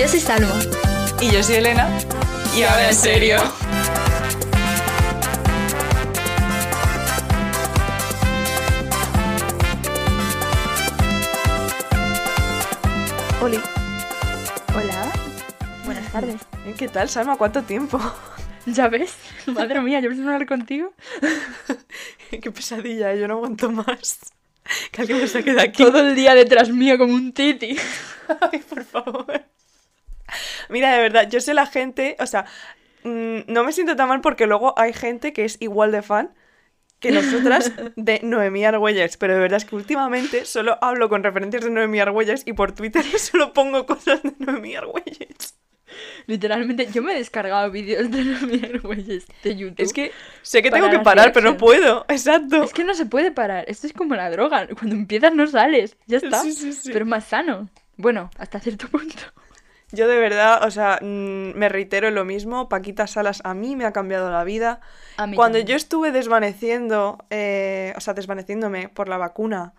[0.00, 0.58] Yo soy Salma.
[1.20, 1.86] Y yo soy Elena.
[2.56, 3.36] Y ahora en serio.
[13.42, 13.60] Oli,
[14.74, 15.12] Hola.
[15.84, 16.36] Buenas tardes.
[16.78, 17.36] ¿qué tal, Salma?
[17.36, 18.00] ¿Cuánto tiempo?
[18.64, 19.14] ¿Ya ves?
[19.48, 20.94] Madre mía, yo pensaba hablar contigo.
[22.30, 24.18] Qué pesadilla, yo no aguanto más.
[24.92, 25.84] Que alguien me saque de aquí.
[25.84, 27.76] Todo el día detrás mío como un titi.
[28.50, 29.50] Ay, por favor.
[30.68, 32.44] Mira, de verdad, yo sé la gente, o sea,
[33.04, 36.34] mm, no me siento tan mal porque luego hay gente que es igual de fan
[37.00, 41.64] que nosotras de Noemí Argüelles, pero de verdad es que últimamente solo hablo con referencias
[41.64, 45.56] de Noemí Argüelles y por Twitter solo pongo cosas de Noemí Argüelles.
[46.26, 49.80] Literalmente, yo me he descargado vídeos de los güeyes de YouTube.
[49.80, 52.62] Es que sé que tengo que parar, pero no puedo, exacto.
[52.62, 53.64] Es que no se puede parar.
[53.68, 54.68] Esto es como la droga.
[54.68, 55.96] Cuando empiezas no sales.
[56.06, 56.42] Ya está.
[56.42, 56.90] Sí, sí, sí.
[56.92, 57.68] Pero es más sano.
[57.96, 59.16] Bueno, hasta cierto punto.
[59.92, 63.76] Yo de verdad, o sea, mm, me reitero en lo mismo, Paquita Salas a mí
[63.76, 64.80] me ha cambiado la vida.
[65.16, 65.66] A mí Cuando también.
[65.68, 69.74] yo estuve desvaneciendo, eh, o sea, desvaneciéndome por la vacuna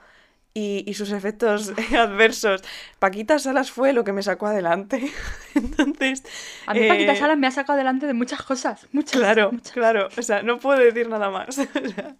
[0.53, 2.61] y, y sus efectos adversos,
[2.99, 5.11] Paquita Salas fue lo que me sacó adelante.
[5.55, 6.23] Entonces...
[6.65, 8.87] A mí Paquita eh, Salas me ha sacado delante de muchas cosas.
[8.91, 9.21] Muchas.
[9.21, 9.71] Claro, muchas.
[9.71, 11.57] claro, o sea, no puedo decir nada más.
[11.83, 12.15] O sea,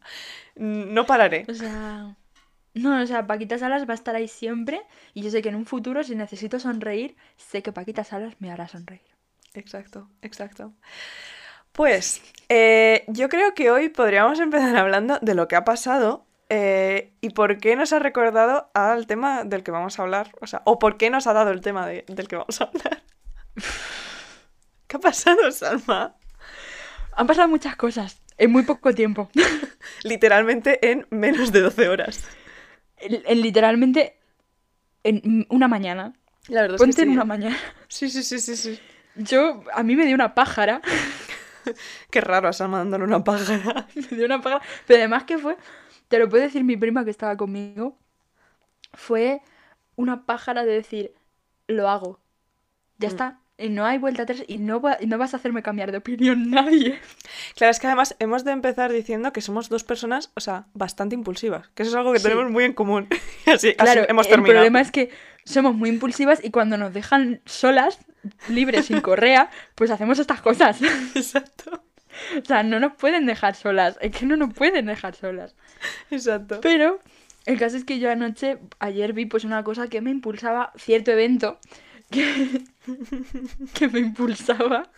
[0.56, 1.46] no pararé.
[1.50, 2.16] O sea.
[2.74, 4.82] No, o sea, Paquita Salas va a estar ahí siempre.
[5.14, 8.52] Y yo sé que en un futuro, si necesito sonreír, sé que Paquita Salas me
[8.52, 9.02] hará sonreír.
[9.54, 10.74] Exacto, exacto.
[11.74, 17.14] Pues eh, yo creo que hoy podríamos empezar hablando de lo que ha pasado eh,
[17.22, 20.32] y por qué nos ha recordado al tema del que vamos a hablar.
[20.42, 22.66] O sea, o por qué nos ha dado el tema de- del que vamos a
[22.66, 23.04] hablar.
[24.88, 26.16] ¿Qué ha pasado, Salma?
[27.14, 29.30] Han pasado muchas cosas en muy poco tiempo.
[30.04, 32.26] Literalmente en menos de 12 horas.
[33.02, 34.18] En- en literalmente
[35.04, 36.14] en una mañana.
[36.48, 37.58] La verdad Ponte es que en una mañana.
[37.88, 38.80] Sí, sí, sí, sí, sí.
[39.16, 40.82] Yo, a mí me dio una pájara.
[42.10, 43.88] Qué raro a Salma dándole una pájara.
[43.96, 44.64] me dio una pájara.
[44.88, 45.58] Pero además que fue,
[46.08, 47.98] te lo puede decir mi prima que estaba conmigo,
[48.94, 49.42] fue
[49.96, 51.14] una pájara de decir,
[51.68, 52.20] lo hago.
[52.98, 53.12] Ya Mm.
[53.12, 53.40] está.
[53.62, 56.00] Y no hay vuelta atrás y no, va- y no vas a hacerme cambiar de
[56.00, 57.00] opinión nadie.
[57.56, 61.16] Claro, es que además hemos de empezar diciendo que somos dos personas, o sea, bastante
[61.16, 61.70] impulsivas.
[61.76, 62.24] Que eso es algo que Sí.
[62.24, 63.08] tenemos muy en común.
[63.46, 64.54] Así, así Claro, hemos el terminado.
[64.56, 65.10] problema es que
[65.46, 68.00] somos muy impulsivas y cuando nos dejan solas,
[68.50, 70.80] libres, sin correa, pues hacemos estas cosas.
[71.16, 71.84] Exacto,
[72.42, 73.98] O sea, no nos pueden dejar solas.
[74.02, 75.56] Es que no nos pueden dejar solas.
[76.12, 76.60] exacto.
[76.62, 77.00] Pero
[77.46, 81.12] el caso es que yo anoche, ayer vi pues una cosa que me impulsaba, cierto
[81.12, 81.60] evento,
[82.12, 82.62] que,
[83.74, 84.92] que me impulsaba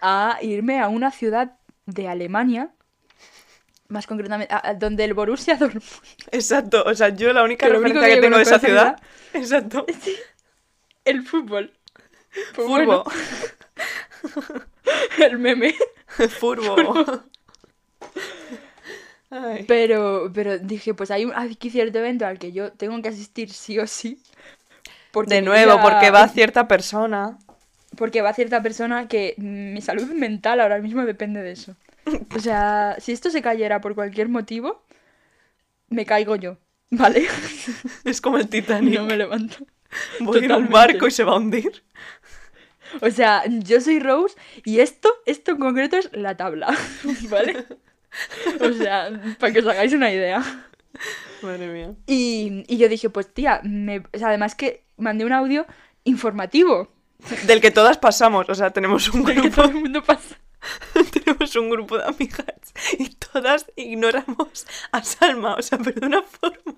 [0.00, 1.56] a irme a una ciudad
[1.86, 2.72] de Alemania,
[3.88, 5.84] más concretamente, a- a donde el Borussia Dortmund
[6.32, 9.00] Exacto, o sea, yo la única Que referencia que, tengo de esa ciudad.
[9.34, 9.84] Exacto.
[11.04, 11.72] el fútbol.
[12.54, 13.04] Pues Furbo.
[13.04, 13.04] bueno,
[15.18, 15.74] el meme.
[16.40, 17.22] Furbo.
[19.30, 19.64] Ay.
[19.66, 23.50] Pero, pero dije, pues hay un, aquí cierto evento al que yo tengo que asistir
[23.52, 24.22] sí o sí.
[25.14, 27.38] Porque De nuevo, porque va cierta persona.
[27.96, 31.76] Porque va cierta persona que mi salud mental ahora mismo depende de eso.
[32.34, 34.84] O sea, si esto se cayera por cualquier motivo,
[35.88, 36.58] me caigo yo,
[36.90, 37.28] ¿vale?
[38.04, 38.98] Es como el Titanic.
[38.98, 39.58] no me levanto.
[40.18, 40.72] Voy un Totalmente.
[40.72, 41.84] barco y se va a hundir.
[43.00, 46.76] O sea, yo soy Rose y esto, esto en concreto es la tabla,
[47.30, 47.64] ¿vale?
[48.60, 50.42] O sea, para que os hagáis una idea.
[51.44, 51.94] Madre mía.
[52.06, 55.66] Y, y yo dije, pues tía, me- o sea, además que mandé un audio
[56.04, 56.88] informativo.
[57.46, 60.36] Del que todas pasamos, o sea, tenemos un del que grupo, todo el mundo pasa.
[61.12, 62.46] tenemos un grupo de amigas
[62.98, 66.74] y todas ignoramos a Salma, o sea, pero de una forma.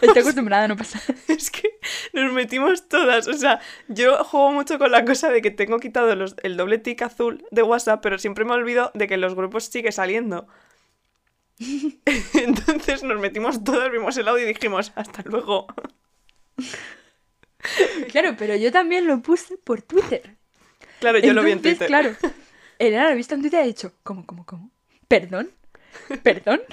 [0.00, 1.02] Estoy acostumbrada a no pasar.
[1.28, 1.78] Es que
[2.14, 3.28] nos metimos todas.
[3.28, 6.78] O sea, yo juego mucho con la cosa de que tengo quitado los- el doble
[6.78, 10.46] tic azul de WhatsApp, pero siempre me olvido de que los grupos sigue saliendo.
[12.34, 15.66] Entonces nos metimos todas, vimos el audio y dijimos, hasta luego.
[18.12, 20.36] Claro, pero yo también lo puse por Twitter.
[21.00, 21.88] Claro, yo lo vi en Twitter.
[21.88, 22.14] claro,
[22.78, 24.70] Elena lo ha visto en Twitter y ha dicho, ¿cómo, cómo, cómo?
[25.08, 25.50] ¿Perdón?
[26.22, 26.60] ¿Perdón?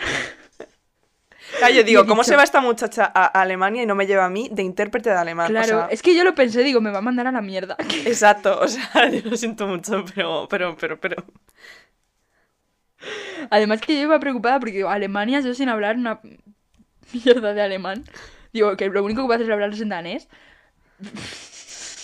[1.61, 4.25] Ah, yo digo, ¿cómo dicho- se va esta muchacha a Alemania y no me lleva
[4.25, 5.47] a mí de intérprete de alemán?
[5.47, 7.41] O Claro, sea, es que yo lo pensé, digo, me va a mandar a la
[7.41, 7.75] mierda.
[8.05, 11.23] Exacto, o sea, yo lo siento mucho, pero, pero, pero, pero.
[13.49, 16.19] Además que yo iba preocupada porque digo, Alemania, yo sin hablar una
[17.13, 18.03] mierda de alemán.
[18.53, 20.27] Digo, que lo único que puedo hacer es hablarles en danés.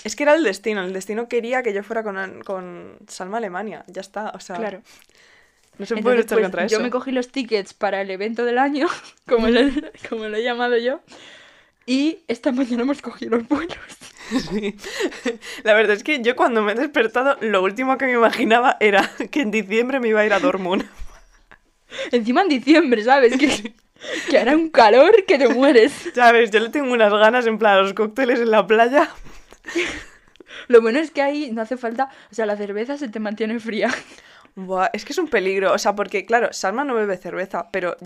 [0.03, 3.83] Es que era el destino, el destino quería que yo fuera con, con Salma Alemania,
[3.87, 4.81] ya está, o sea, Claro.
[5.77, 6.83] no se puede luchar pues, contra yo eso.
[6.83, 8.87] me cogí los tickets para el evento del año,
[9.27, 9.59] como lo,
[10.09, 11.01] como lo he llamado yo.
[11.89, 13.75] Y esta mañana hemos cogido los vuelos.
[14.30, 14.75] Sí.
[15.63, 19.09] La verdad es que yo cuando me he despertado, lo último que me imaginaba era
[19.31, 20.86] que en diciembre me iba a ir a Dortmund.
[22.12, 23.36] Encima en diciembre, ¿sabes?
[23.38, 23.74] Que,
[24.30, 25.91] que hará un calor que te mueres.
[26.13, 26.51] ¿Sabes?
[26.51, 29.09] Yo le tengo unas ganas en plan a los cócteles en la playa.
[30.68, 33.59] Lo bueno es que ahí no hace falta, o sea, la cerveza se te mantiene
[33.59, 33.89] fría.
[34.53, 35.74] Buah, es que es un peligro.
[35.74, 37.97] O sea, porque, claro, Salma no bebe cerveza, pero.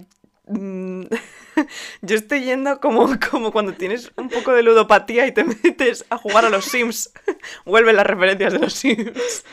[0.47, 1.03] mm,
[2.01, 6.17] yo estoy yendo como, como cuando tienes un poco de ludopatía y te metes a
[6.17, 7.11] jugar a los Sims.
[7.65, 9.43] Vuelven las referencias de los Sims.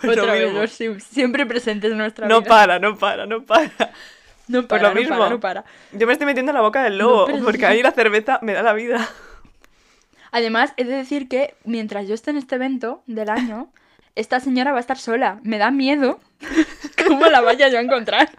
[0.00, 2.48] Pues lo Otra vez, los Sims, siempre presentes en nuestra No vida.
[2.48, 3.70] para, no para, no para.
[4.48, 5.16] No Pues lo no mismo.
[5.18, 5.64] para, no para.
[5.92, 8.38] Yo me estoy metiendo en la boca del lobo, No, porque a mí la cerveza
[8.42, 9.08] me da la vida.
[10.32, 13.70] Además, he de decir que mientras yo esté en este evento del año,
[14.14, 15.40] esta señora va a estar sola.
[15.42, 16.20] Me da miedo
[17.06, 18.30] cómo la vaya yo a encontrar.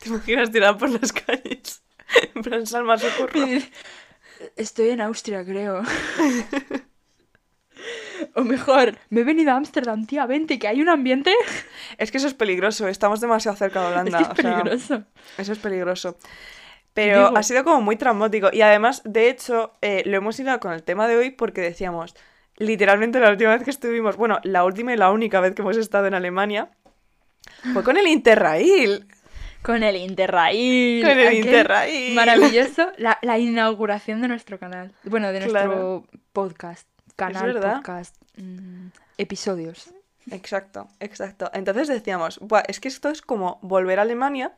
[0.00, 1.82] ¿Te imaginas tirada por las calles?
[2.34, 3.32] En plan, Salma, socorro.
[4.56, 5.82] Estoy en Austria, creo.
[8.34, 11.32] O mejor, me he venido a Ámsterdam, tía, vente, que hay un ambiente.
[11.96, 14.18] Es que eso es peligroso, estamos demasiado cerca de Es Holanda.
[14.18, 15.04] que es o sea, peligroso.
[15.38, 16.18] Eso es peligroso.
[16.94, 18.48] Pero Digo- ha sido como muy traumático.
[18.52, 22.14] Y además, de hecho, eh, lo hemos ido con el tema de hoy porque decíamos,
[22.58, 25.76] literalmente la última vez que estuvimos, bueno, la última y la única vez que hemos
[25.76, 26.70] estado en Alemania,
[27.72, 29.06] fue con el Interrail.
[29.62, 31.02] Con el Interrail.
[31.02, 32.14] Con el Interrail.
[32.14, 32.92] Maravilloso.
[32.98, 34.92] La, la inauguración de nuestro canal.
[35.04, 36.04] Bueno, de nuestro Claro.
[36.32, 36.86] podcast.
[37.16, 38.14] Canal, podcast.
[38.36, 38.88] mm,
[39.18, 39.90] episodios.
[40.30, 41.50] Exacto, exacto.
[41.52, 44.52] Entonces decíamos, "Buah, es que esto es como volver a Alemania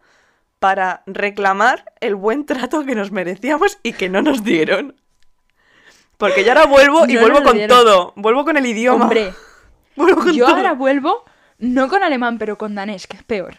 [0.58, 4.94] para reclamar el buen trato que nos merecíamos y que no nos dieron.
[6.20, 8.12] Porque yo ahora vuelvo y No vuelvo con todo.
[8.14, 9.04] Vuelvo con el idioma.
[9.04, 9.32] Hombre,
[9.96, 10.54] vuelvo con yo todo.
[10.54, 11.24] ahora vuelvo,
[11.58, 13.56] no con alemán, pero con danés, que es peor.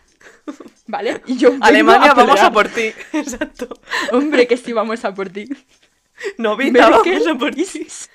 [0.86, 1.24] ¿Vale?
[1.25, 2.94] Y yo Alemania, vamos a por ti.
[3.13, 3.68] Exacto.
[4.12, 5.50] Hombre, que sí, vamos a por ti.
[6.38, 7.66] Novita, vamos a por ti.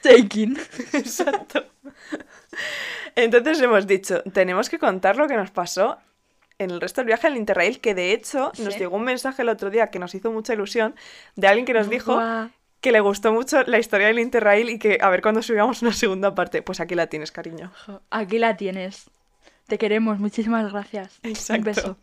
[0.00, 0.56] taking.
[0.92, 1.66] Exacto.
[3.16, 5.98] Entonces hemos dicho, tenemos que contar lo que nos pasó
[6.58, 9.48] en el resto del viaje al Interrail, que de hecho nos llegó un mensaje el
[9.48, 10.94] otro día que nos hizo mucha ilusión
[11.34, 12.20] de alguien que nos dijo.
[12.86, 15.92] Que le gustó mucho la historia del Interrail y que a ver cuándo subíamos una
[15.92, 16.62] segunda parte.
[16.62, 17.72] Pues aquí la tienes, cariño.
[18.10, 19.10] Aquí la tienes.
[19.66, 21.18] Te queremos, muchísimas gracias.
[21.24, 21.58] Exacto.
[21.58, 21.96] Un beso.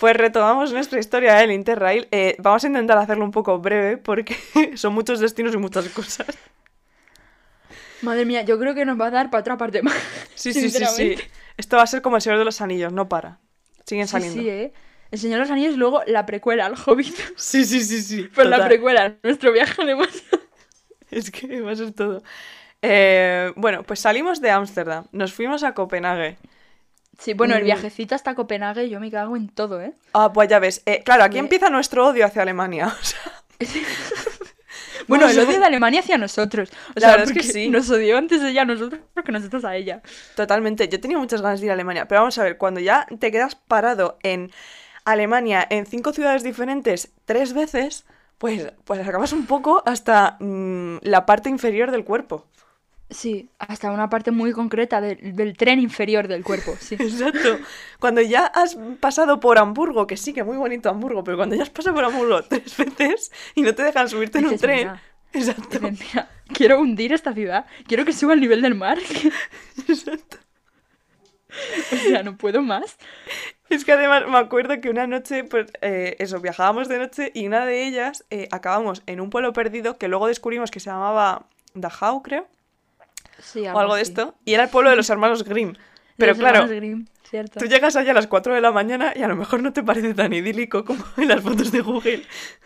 [0.00, 2.08] Pues retomamos nuestra historia del Interrail.
[2.10, 4.36] Eh, vamos a intentar hacerlo un poco breve porque
[4.74, 6.26] son muchos destinos y muchas cosas.
[8.02, 9.94] Madre mía, yo creo que nos va a dar para otra parte más.
[10.34, 11.14] Sí, sí, sí, sí.
[11.56, 13.38] Esto va a ser como el Señor de los Anillos, no para.
[13.84, 14.42] Siguen Sí, saliendo.
[14.42, 14.72] sí, ¿eh?
[15.10, 17.14] El Señor de los Anillos, luego la precuela, el Hobbit.
[17.36, 18.28] Sí, sí, sí, sí.
[18.34, 18.68] Pues la total.
[18.68, 20.12] precuela, nuestro viaje Alemania.
[21.10, 22.22] Es que va a ser todo.
[22.82, 26.36] Eh, bueno, pues salimos de Ámsterdam, nos fuimos a Copenhague.
[27.18, 27.66] Sí, bueno, el Mm.
[27.66, 29.94] viajecito hasta Copenhague, yo me cago en todo, ¿eh?
[30.12, 30.82] Ah, pues ya ves.
[30.84, 32.88] Eh, claro, aquí empieza nuestro odio hacia Alemania.
[32.88, 33.22] o sea,
[35.08, 36.70] Bueno, el odio de Alemania hacia nosotros.
[36.90, 37.68] O La sea, verdad es que sí.
[37.68, 40.02] Nos odió antes ella a nosotros que nosotros a ella.
[40.34, 40.88] totalmente.
[40.88, 43.30] Yo tenía muchas ganas de ir a Alemania, pero vamos a ver, cuando ya te
[43.30, 44.50] quedas parado en
[45.06, 48.04] Alemania, en cinco ciudades diferentes, tres veces,
[48.38, 52.46] pues, pues acabas un poco hasta mm, la parte inferior del cuerpo.
[53.08, 56.96] Sí, hasta una parte muy concreta del, del tren inferior del cuerpo, sí.
[56.98, 57.58] Exacto.
[58.00, 61.62] Cuando ya has pasado por Hamburgo, que sí que muy bonito Hamburgo, pero cuando ya
[61.62, 64.78] has pasado por Hamburgo tres veces y no te dejan subirte en un tren.
[64.78, 65.02] "Mira".
[65.32, 65.78] Exacto.
[65.78, 68.98] Dicen, "Mira, quiero hundir esta ciudad, quiero que suba el nivel del mar.
[69.88, 70.38] Exacto.
[71.92, 72.96] o sea, no puedo más.
[73.68, 77.46] Es que además me acuerdo que una noche, pues eh, eso, viajábamos de noche y
[77.46, 81.46] una de ellas eh, acabamos en un pueblo perdido que luego descubrimos que se llamaba
[81.74, 82.46] Dachau, creo,
[83.38, 85.74] Sí, o algo de esto, y era el pueblo de los hermanos Grimm.
[86.16, 87.60] Pero los claro, Grimm, cierto.
[87.60, 89.82] tú llegas allá a las 4 de la mañana y a lo mejor no te
[89.82, 92.22] parece tan idílico como en las fotos de Google.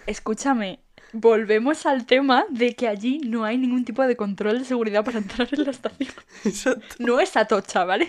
[0.06, 0.80] Escúchame,
[1.12, 5.18] volvemos al tema de que allí no hay ningún tipo de control de seguridad para
[5.18, 6.10] entrar en la estación.
[6.44, 6.96] Exacto.
[6.98, 8.08] No es Atocha, ¿vale?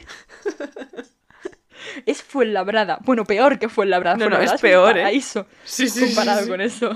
[2.05, 2.99] Es Fuenlabrada.
[3.03, 4.17] Bueno, peor que Fuenlabrada.
[4.17, 5.01] No, no, Fuenlabrada es peor, un ¿eh?
[5.01, 6.49] paraíso Sí, sí, comparado sí.
[6.49, 6.91] con eso.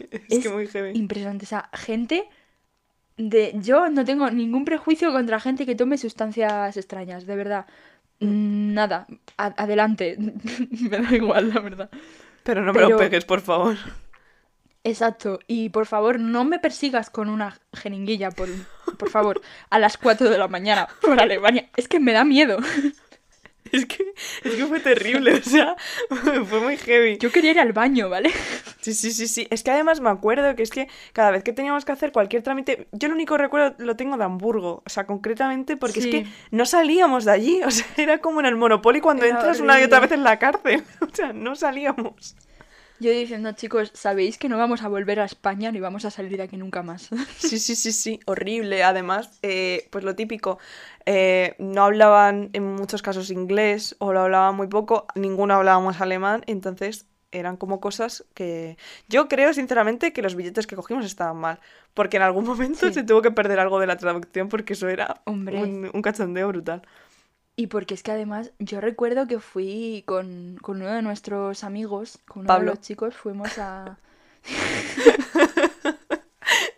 [0.00, 0.98] Es, Es que muy heavy.
[0.98, 1.44] Impresionante.
[1.44, 2.28] O sea, gente
[3.16, 3.52] de...
[3.62, 7.66] Yo no tengo ningún prejuicio contra gente que tome sustancias extrañas, de verdad.
[8.20, 9.06] Mm, Nada.
[9.38, 10.16] A- adelante.
[10.70, 11.90] Me da igual, la verdad.
[12.42, 13.76] Pero no me lo pero- pegues, por favor.
[14.86, 15.40] Exacto.
[15.48, 18.48] Y por favor, no me persigas con una jeringuilla, por,
[18.96, 21.68] por favor, a las 4 de la mañana por Alemania.
[21.76, 22.58] Es que me da miedo.
[23.72, 24.14] Es que,
[24.44, 25.74] es que fue terrible, o sea,
[26.48, 27.18] fue muy heavy.
[27.18, 28.30] Yo quería ir al baño, ¿vale?
[28.80, 29.48] Sí, sí, sí, sí.
[29.50, 32.44] Es que además me acuerdo que es que cada vez que teníamos que hacer cualquier
[32.44, 36.26] trámite, yo lo único recuerdo lo tengo de Hamburgo, o sea, concretamente porque es que
[36.52, 39.80] no salíamos de allí, o sea, era como en el Monopoly cuando Era entras una
[39.80, 42.36] y otra vez en la cárcel, o sea, no salíamos.
[42.98, 46.36] Yo diciendo, chicos, sabéis que no vamos a volver a España ni vamos a salir
[46.36, 47.10] de aquí nunca más.
[47.38, 48.82] Sí, sí, sí, sí, horrible.
[48.82, 50.58] Además, eh, pues lo típico,
[51.04, 56.42] eh, no hablaban en muchos casos inglés o lo hablaban muy poco, ninguno hablábamos alemán,
[56.46, 61.60] entonces eran como cosas que yo creo sinceramente que los billetes que cogimos estaban mal,
[61.92, 62.94] porque en algún momento Sí.
[62.94, 65.62] se tuvo que perder algo de la traducción porque eso era Hombre.
[65.62, 66.82] un, un cachondeo brutal.
[67.56, 72.18] Y porque es que además yo recuerdo que fui con, con uno de nuestros amigos,
[72.28, 72.70] con uno Pablo.
[72.72, 73.98] de los chicos, fuimos a...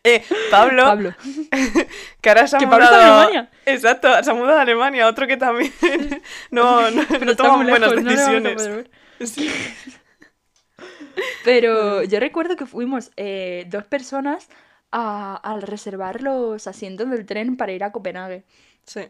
[0.04, 1.14] Eh, Pablo, Pablo.
[2.22, 3.50] que ahora se ha Que Pablo está mudado- Alemania.
[3.66, 5.70] Exacto, se ha mudado a Alemania, otro que también
[6.50, 8.86] no, no, Pero no toma muy buenas lejos, decisiones.
[9.24, 9.50] Sí.
[11.44, 14.48] Pero yo recuerdo que fuimos eh, dos personas
[14.92, 18.44] a, al reservar los asientos del tren para ir a Copenhague.
[18.86, 19.08] Sí.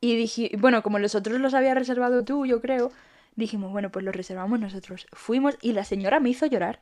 [0.00, 2.92] Y dije, bueno, como los otros los había reservado tú, yo creo,
[3.34, 5.06] dijimos, bueno, pues los reservamos nosotros.
[5.12, 6.80] Fuimos y la señora me hizo llorar.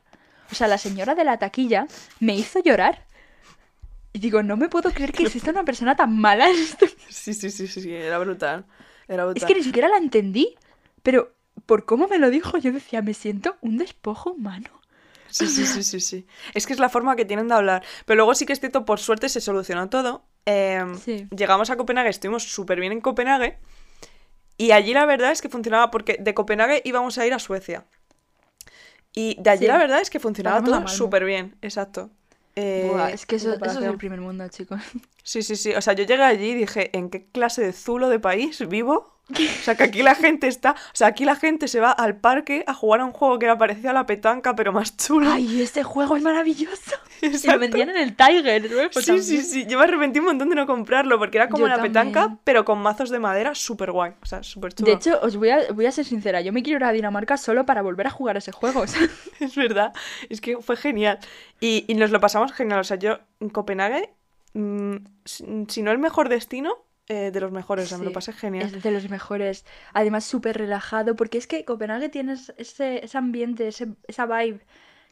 [0.51, 1.87] O sea, la señora de la taquilla
[2.19, 3.05] me hizo llorar.
[4.13, 6.47] Y digo, no me puedo creer que exista una persona tan mala
[7.09, 8.65] Sí, sí, sí, sí, sí, era brutal.
[9.07, 9.43] Era brutal.
[9.43, 10.55] Es que ni siquiera la entendí,
[11.03, 11.33] pero
[11.65, 14.69] por cómo me lo dijo, yo decía, me siento un despojo humano.
[15.29, 16.25] Sí, sí, sí, sí, sí.
[16.53, 17.83] Es que es la forma que tienen de hablar.
[18.05, 20.23] Pero luego sí que es cierto, por suerte se solucionó todo.
[20.47, 21.27] Eh, Sí.
[21.35, 23.59] Llegamos a Copenhague, estuvimos súper bien en Copenhague.
[24.57, 27.85] Y allí la verdad es que funcionaba, porque de Copenhague íbamos a ir a Suecia.
[29.13, 29.67] Y de allí Sí.
[29.67, 32.09] la verdad es que funcionaba todo súper bien, exacto.
[32.55, 34.81] Eh, Buah, es que eso, eso es el primer mundo, chicos.
[35.23, 35.73] Sí, sí, sí.
[35.75, 39.16] O sea, yo llegué allí y dije, ¿en qué clase de zulo de país vivo?
[39.29, 40.71] O sea, que aquí la gente está...
[40.71, 43.45] O sea, aquí la gente se va al parque a jugar a un juego que
[43.45, 45.29] era parecido a la petanca, pero más chulo.
[45.29, 46.95] Ay, este juego es maravilloso.
[47.19, 49.43] Y lo vendían en el Tiger luego Sí, sí, también.
[49.43, 49.65] sí.
[49.65, 52.63] Yo me arrepentí un montón de no comprarlo, porque era como Yo la petanca, pero
[52.63, 54.11] con mazos de madera súper guay.
[54.21, 54.91] O sea, súper chulo.
[54.91, 57.35] De hecho, os voy a, voy a ser sincera, yo me quiero ir a Dinamarca
[57.37, 58.81] solo para volver a jugar ese juego.
[58.81, 59.01] o sea.
[59.39, 59.93] Es verdad.
[60.29, 61.17] Es que fue genial.
[61.59, 62.79] Y, y nos lo pasamos genial.
[62.79, 64.13] O sea, yo en Copenhague,
[64.53, 66.75] mm, si si no el mejor destino,
[67.07, 67.85] eh, de los mejores.
[67.85, 68.67] O sea, me lo Sí, pasé genial.
[68.67, 69.65] Es de los mejores.
[69.93, 74.61] Además, súper relajado, porque es que Copenhague tienes ese, ese ambiente, ese, esa vibe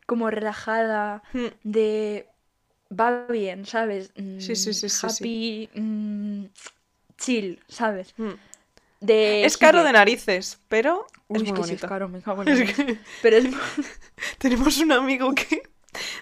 [0.08, 1.48] como relajada, Mm.
[1.64, 2.28] de...
[3.00, 4.12] Va bien, ¿sabes?
[4.38, 6.46] Sí, sí, Mm, sí, sí, Happy, mm,
[7.18, 8.16] chill, ¿sabes?
[8.18, 8.34] Mm.
[9.02, 11.86] De Es caro de narices, pero es que sí es bonito.
[11.86, 12.86] caro, me cago en la Es leche.
[12.86, 13.46] que Pero es...
[14.38, 15.64] tenemos un amigo que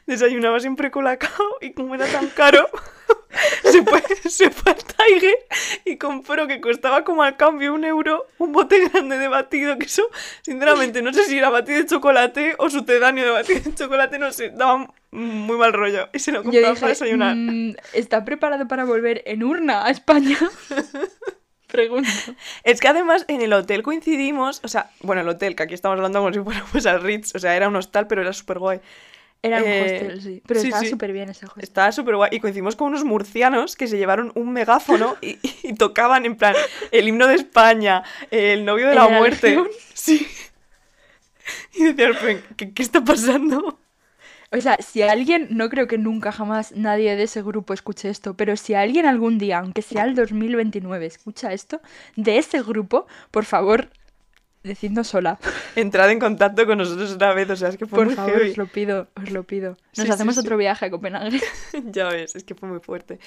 [0.08, 2.68] desayunaba siempre colacao y como era tan caro,
[3.64, 5.36] se fue, se fue al Tiger
[5.86, 9.86] y compró que costaba como al cambio un euro un bote grande de batido, que
[9.86, 10.04] eso,
[10.42, 14.32] sinceramente, no sé si era batido de chocolate o sucedáneo de batido de chocolate, no
[14.32, 16.10] sé, daba muy mal rollo.
[16.14, 17.36] Y se lo compraba dije, para desayunar.
[17.36, 20.38] mm, ¿está preparado para volver en urna a España?
[21.68, 22.10] Pregunto.
[22.64, 25.98] Es que además en el hotel coincidimos, o sea, bueno, el hotel, que aquí estamos
[25.98, 28.80] hablando como si fuéramos al Ritz, o sea, era un hostal, pero era súper guay.
[29.44, 30.42] Era un Eh, hostel, sí.
[30.48, 30.90] Pero sí, estaba sí.
[30.90, 31.64] súper bien ese hostel.
[31.64, 32.30] Estaba súper guay.
[32.32, 36.56] Y coincidimos con unos murcianos que se llevaron un megáfono y, y tocaban en plan
[36.92, 39.48] el himno de España, el novio de ¿El la muerte.
[39.50, 39.68] Legión?
[39.94, 40.28] Sí.
[41.76, 43.80] Y decían, "Pero, ¿qué, qué está pasando?
[44.52, 48.36] O sea, si alguien, no creo que nunca jamás nadie de ese grupo escuche esto,
[48.36, 51.82] pero si alguien algún día, aunque sea el 2029, escucha esto,
[52.16, 53.90] de ese grupo, por favor,
[54.64, 55.40] decidnos sola.
[55.76, 58.34] Entrad en contacto con nosotros otra vez, o sea, es que fue Por muy favor,
[58.38, 58.52] heavy.
[58.52, 59.78] os lo pido, os lo pido.
[59.98, 60.42] Nos Sí, sí, hacemos sí.
[60.42, 61.42] otro viaje a Copenhague.
[61.92, 63.20] Ya ves, es que fue muy fuerte.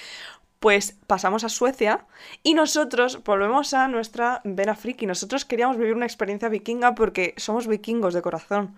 [0.59, 2.07] Pues pasamos a Suecia
[2.43, 5.05] y nosotros volvemos a nuestra vena friki.
[5.07, 8.75] Nosotros queríamos vivir una experiencia vikinga porque somos vikingos de corazón.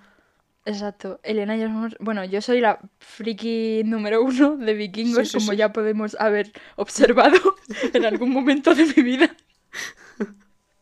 [0.65, 1.21] Exacto.
[1.23, 1.97] Elena y yo somos...
[2.01, 5.59] Bueno, yo soy la friki número uno de vikingos, Sí, sí, como sí.
[5.59, 7.39] ya podemos haber observado
[7.95, 9.35] en algún momento de mi vida.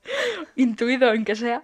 [0.57, 1.63] Intuido, aunque sea.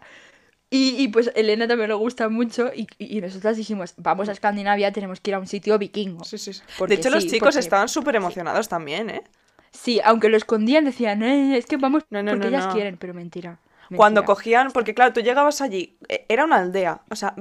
[0.70, 4.90] Y, y, pues Elena también le gusta mucho y, y, nosotras dijimos, vamos a Escandinavia,
[4.90, 6.24] tenemos que ir a un sitio vikingo.
[6.24, 6.62] Sí, sí, sí.
[6.88, 9.22] De hecho, los chicos porque- estaban súper emocionados también, ¿eh?
[9.70, 12.72] Sí, aunque lo escondían, decían, "Eh, es que vamos No, no, porque no, ellas no.
[12.74, 13.58] quieren, pero mentira.
[13.94, 17.34] Cuando cogían, porque claro, tú llegabas allí, e- era una aldea, o sea,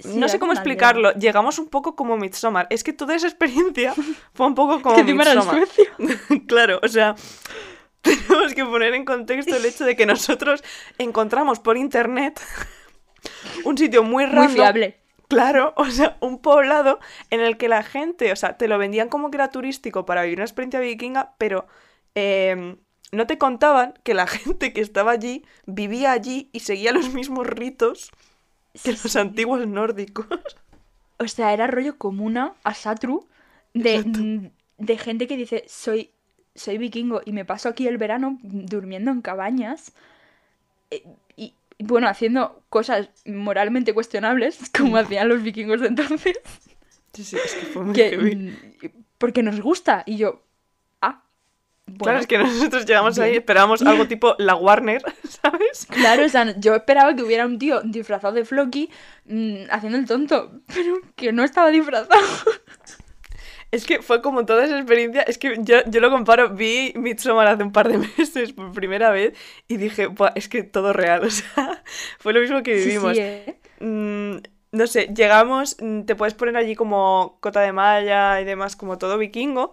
[0.00, 0.60] Sí, no sé cómo aldea.
[0.62, 3.94] explicarlo, llegamos un poco como Midsommar, es que toda esa experiencia
[4.34, 5.66] fue un poco como que encima era en Midsommar.
[5.66, 6.42] Suecia.
[6.46, 7.14] claro, o sea,
[8.48, 10.62] tenemos que poner en contexto el hecho de que nosotros
[10.98, 12.40] encontramos por internet
[13.64, 15.00] un sitio muy Muy random, fiable.
[15.28, 19.08] Claro, o sea, un poblado en el que la gente, o sea, te lo vendían
[19.08, 21.66] como que era turístico para vivir una experiencia vikinga, pero
[22.14, 22.76] eh,
[23.10, 27.46] no te contaban que la gente que estaba allí vivía allí y seguía los mismos
[27.46, 28.10] ritos
[28.82, 29.18] que los Sí.
[29.18, 30.26] antiguos nórdicos.
[31.18, 33.26] O sea, era rollo comuna a Satru
[33.72, 36.10] de, de gente que dice, soy,
[36.54, 39.92] soy vikingo y me paso aquí el verano durmiendo en cabañas.
[40.90, 41.04] eh,
[41.36, 46.38] Y bueno, haciendo cosas moralmente cuestionables, como hacían los vikingos de entonces.
[47.12, 48.58] Sí, sí, es que fue muy que, mm,
[49.18, 50.02] porque nos gusta.
[50.06, 50.42] Y yo,
[51.02, 51.24] ah,
[51.86, 53.42] bueno, Claro, es que nosotros llegamos ahí, bien.
[53.42, 55.86] esperábamos algo tipo la Warner, ¿sabes?
[55.88, 58.90] Claro, o sea, yo esperaba que hubiera un tío disfrazado de Floki
[59.26, 62.20] mm, haciendo el tonto, pero que no estaba disfrazado.
[63.74, 67.48] Es que fue como toda esa experiencia, es que yo, yo lo comparo, vi Midsommar
[67.48, 71.24] hace un par de meses por primera vez y dije, "Buah, es que todo real,
[71.30, 71.82] o sea,
[72.20, 73.16] fue lo mismo que Sí, vivimos.
[73.16, 73.58] sí, ¿eh?
[73.80, 74.36] Mm,
[74.72, 78.96] no sé, llegamos, mm, te puedes poner allí como cota de malla y demás, como
[78.98, 79.72] todo vikingo.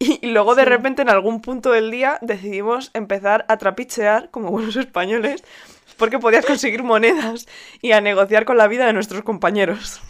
[0.00, 0.70] Y, y luego de Sí.
[0.70, 5.44] repente en algún punto del día decidimos empezar a trapichear como buenos españoles
[5.96, 7.46] porque podías conseguir monedas
[7.82, 10.00] y a negociar con la vida de nuestros compañeros.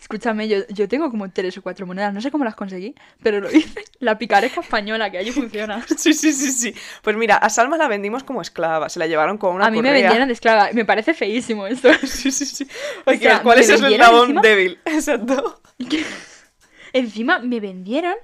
[0.00, 3.40] Escúchame, yo, yo tengo como tres o cuatro monedas, no sé cómo las conseguí, pero
[3.40, 3.84] lo hice.
[4.00, 5.84] La picaresca española, que allí funciona.
[5.96, 6.74] Sí, sí, sí, sí.
[7.02, 9.80] Pues mira, a Salma la vendimos como esclava, se la llevaron con una A mí
[9.82, 11.88] me vendieron de esclava, me parece feísimo esto.
[12.06, 12.66] Sí, sí, sí.
[13.04, 14.78] O sea, ¿Cuál es el eslabón encima- débil?
[14.84, 15.60] Exacto.
[16.92, 18.14] Encima me vendieron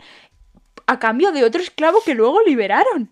[0.86, 3.10] a cambio de otro esclavo que luego liberaron.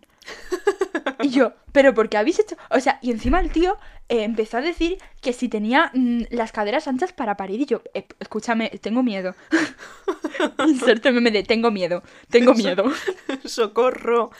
[1.26, 2.56] Y yo, ¿pero por qué habéis hecho?
[2.70, 3.76] O sea, y encima el tío
[4.08, 7.60] eh, empezó a decir que si tenía mm, las caderas anchas para parir.
[7.60, 9.34] Y yo, "Eh, escúchame, tengo miedo.
[10.66, 12.84] Inserte meme de tengo miedo, tengo miedo.
[13.44, 14.30] Socorro.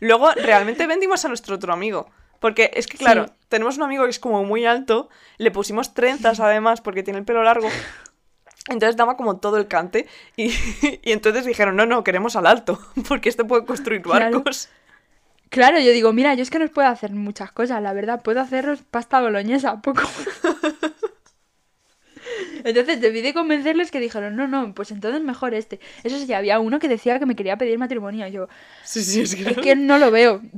[0.00, 2.10] Luego, realmente vendimos a nuestro otro amigo.
[2.40, 3.32] Porque es que, claro, Sí.
[3.48, 5.08] tenemos un amigo que es como muy alto,
[5.38, 7.68] le pusimos trenzas además porque tiene el pelo largo.
[8.68, 10.08] Entonces daba como todo el cante.
[10.36, 10.46] Y,
[11.04, 14.42] y entonces dijeron, no, no, queremos al alto, porque este puede construir barcos.
[14.66, 14.81] Claro,
[15.60, 18.40] yo digo, mira, yo es que no os puedo hacer muchas cosas, la verdad, puedo
[18.40, 20.02] haceros pasta boloñesa, poco.
[22.64, 25.80] Entonces debí de convencerles que dijeron, no, no, pues entonces mejor este.
[26.04, 28.26] Eso sí, había uno que decía que me quería pedir matrimonio.
[28.28, 28.48] Yo,
[28.82, 30.42] Sí, sí, es que, es que no lo veo.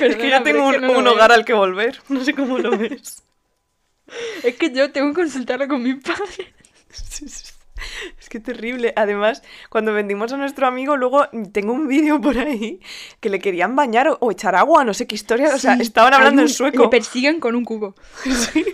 [0.00, 1.12] es que pero tengo es un, que no lo un veo.
[1.14, 2.00] hogar al que volver.
[2.08, 3.22] No sé cómo lo ves.
[4.42, 6.54] Es que yo tengo que consultarlo con mi padre.
[6.90, 7.44] Sí, sí.
[8.20, 8.92] Es que terrible.
[8.96, 12.80] Además, cuando vendimos a nuestro amigo, luego tengo un vídeo por ahí
[13.20, 15.54] que le querían bañar o, o echar agua, no sé qué historia.
[15.54, 16.82] O sea, estaban hablando en sueco.
[16.84, 17.94] Le persiguen con un cubo.
[18.24, 18.64] Sí.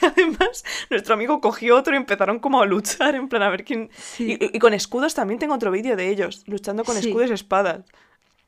[0.00, 3.64] Y además, nuestro amigo cogió otro y empezaron como a luchar, en plan, a ver
[3.64, 3.90] quién.
[3.96, 4.36] Sí.
[4.40, 7.08] Y, y con escudos también tengo otro vídeo de ellos, luchando con Sí.
[7.08, 7.84] escudos y espadas.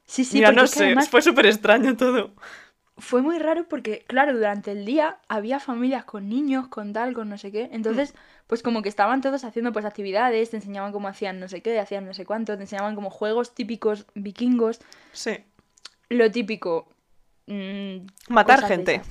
[0.07, 2.35] Sí, sí, Mira, no sé, además fue súper extraño todo.
[2.97, 7.29] Fue muy raro porque, claro, durante el día había familias con niños, con tal, con
[7.29, 7.69] no sé qué.
[7.73, 8.15] Entonces,
[8.47, 11.79] pues como que estaban todos haciendo pues actividades, te enseñaban cómo hacían no sé qué,
[11.79, 14.81] hacían no sé cuánto, te enseñaban como juegos típicos vikingos.
[15.13, 15.39] Sí.
[16.09, 16.89] Lo típico.
[17.47, 19.03] mm, Matar gente.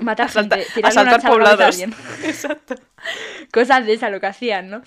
[0.00, 1.80] Matar gente, asaltar poblados.
[2.24, 2.74] Exacto.
[3.52, 4.82] Cosas de esa lo que hacían, ¿no?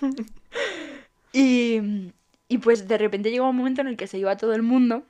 [1.32, 2.10] y,
[2.48, 5.04] y pues de repente llegó un momento en el que se iba todo el mundo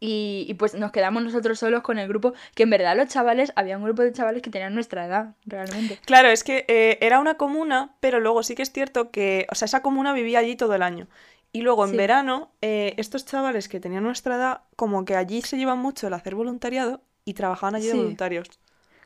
[0.00, 3.52] y, y pues nos quedamos nosotros solos con el grupo, que en verdad los chavales,
[3.56, 5.98] había un grupo de chavales que tenían nuestra edad, realmente.
[6.04, 9.54] Claro, es que eh, era una comuna, pero luego sí que es cierto que, o
[9.54, 11.08] sea, esa comuna vivía allí todo el año.
[11.52, 11.96] Y luego en Sí.
[11.96, 16.14] verano, eh, estos chavales que tenían nuestra edad, como que allí se llevan mucho el
[16.14, 17.98] hacer voluntariado y trabajaban allí de Sí.
[17.98, 18.48] voluntarios.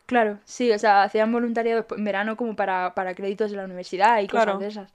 [0.06, 4.20] Claro, sí, o sea, hacían voluntariado en verano como para, para créditos de la universidad
[4.20, 4.54] y Claro.
[4.54, 4.92] cosas de esas.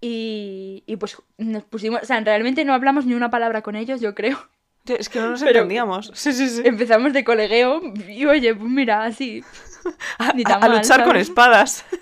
[0.00, 4.00] Y, y pues nos pusimos, o sea, realmente no hablamos ni una palabra con ellos,
[4.00, 4.38] yo creo.
[4.86, 6.10] Es que no nos Pero- entendíamos.
[6.14, 6.62] Sí, sí, sí.
[6.64, 9.42] Empezamos de colegueo y oye, pues mira, así.
[10.18, 11.84] A, ni a- tan a mal, luchar con espadas.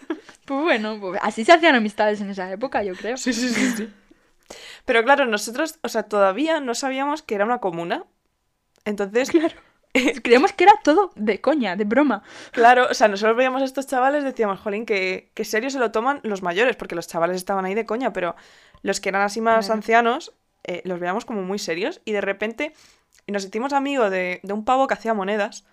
[0.44, 3.16] Pues bueno, pues así se hacían amistades en esa época, yo creo.
[3.16, 3.88] Sí, sí, sí, sí.
[4.84, 8.04] Pero claro, nosotros, o sea, todavía no sabíamos que era una comuna.
[8.84, 9.54] Entonces, Claro.
[10.24, 12.24] Creíamos que era todo de coña, de broma.
[12.50, 15.92] Claro, o sea, nosotros veíamos a estos chavales, decíamos, jolín, que, que serio se lo
[15.92, 18.34] toman los mayores, porque los chavales estaban ahí de coña, pero
[18.82, 19.78] los que eran así más Claro.
[19.78, 20.32] ancianos,
[20.64, 22.72] eh, los veíamos como muy serios, y de repente
[23.26, 25.64] nos sentimos amigos de, de un pavo que hacía monedas,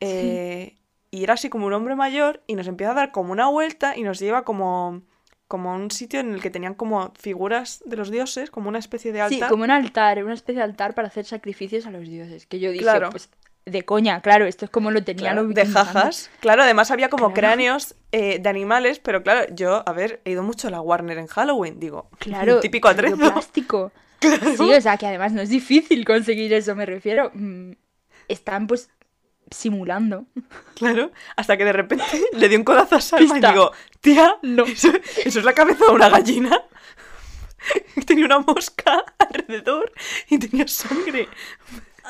[0.00, 0.76] eh,
[1.10, 3.96] y era así como un hombre mayor, y nos empieza a dar como una vuelta
[3.96, 5.02] y nos lleva como,
[5.48, 8.78] como a un sitio en el que tenían como figuras de los dioses, como una
[8.78, 9.48] especie de Sí, altar.
[9.50, 12.46] como un altar, una especie de altar para hacer sacrificios a los dioses.
[12.46, 13.10] Que yo dije, Claro.
[13.10, 13.30] pues
[13.68, 16.30] de coña, claro, esto es como lo tenían Claro, los de jajas.
[16.40, 17.34] Claro, además había como Claro.
[17.34, 21.18] cráneos eh, de animales, pero claro, yo, a ver, he ido mucho a la Warner
[21.18, 22.08] en Halloween, digo.
[22.18, 23.16] Claro, Típico atrezo.
[23.16, 23.92] plástico.
[24.56, 27.30] Sí, o sea, que además no es difícil conseguir eso, me refiero.
[27.34, 27.72] mm,
[28.28, 28.90] Están pues
[29.50, 30.24] simulando.
[30.74, 33.48] Claro, hasta que de repente le di un codazo a Salma Pista.
[33.48, 34.64] y digo, tía, No.
[34.64, 34.90] eso,
[35.24, 36.62] eso es la cabeza de una gallina.
[38.06, 39.92] tenía una mosca alrededor
[40.28, 41.28] y tenía sangre.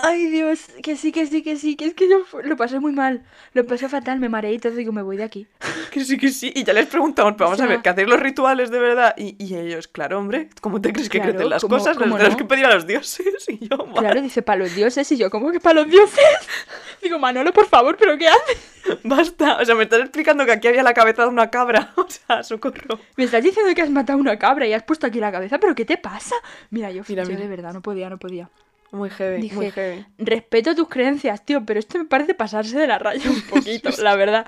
[0.03, 2.93] Ay, Dios, que sí, que sí, que sí, que es que yo lo pasé muy
[2.93, 3.23] mal.
[3.53, 5.47] Lo pasé fatal, me mareé y todo, digo, me voy de aquí.
[5.91, 6.53] Que sí, que sí.
[6.55, 9.15] Y ya les preguntamos, pero O vamos a ver, ¿que hacéis los rituales de verdad?
[9.17, 11.97] Y, y ellos, claro, hombre, ¿cómo te crees que Claro, crecen las ¿cómo- cosas?
[11.97, 12.37] Cómo tenemos no?
[12.37, 13.27] que pedir a los dioses.
[13.49, 15.11] Y yo, "Va, Claro, dice, para los dioses.
[15.13, 16.21] Y yo, ¿cómo que para los dioses?
[17.03, 19.01] Digo, Manolo, por favor, ¿pero qué haces?
[19.03, 19.57] basta.
[19.61, 21.93] O sea, me estás explicando que aquí había la cabeza de una cabra.
[21.97, 23.01] O sea, socorro.
[23.17, 25.75] Me estás diciendo que has matado una cabra y has puesto aquí la cabeza, ¿pero
[25.75, 26.37] qué te pasa?
[26.71, 27.41] Mira, yo, Mira, yo mira.
[27.41, 28.49] de verdad no podía, no podía.
[28.91, 30.07] Muy heavy, Dije, muy heavy.
[30.19, 34.17] respeto tus creencias, tío, pero esto me parece pasarse de la raya un poquito, la
[34.17, 34.47] verdad.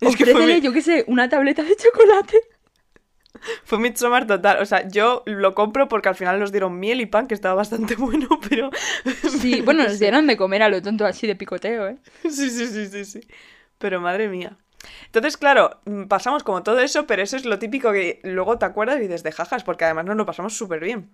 [0.00, 2.38] Es que Ofrécele, mi- yo qué sé, una tableta de chocolate.
[3.64, 4.60] Fue Midsommar total.
[4.60, 7.54] O sea, yo lo compro porque al final nos dieron miel y pan, que estaba
[7.54, 8.70] bastante bueno, pero.
[9.26, 11.96] Sí, bueno, nos dieron de comer a lo tonto así de picoteo, ¿eh?
[12.22, 13.20] Sí, sí, sí, sí, sí.
[13.78, 14.56] Pero madre mía.
[15.06, 18.64] Entonces, claro, mm, pasamos como todo eso, pero eso es lo típico que luego te
[18.66, 21.10] acuerdas y dices de jajas, porque además nos lo pasamos súper bien.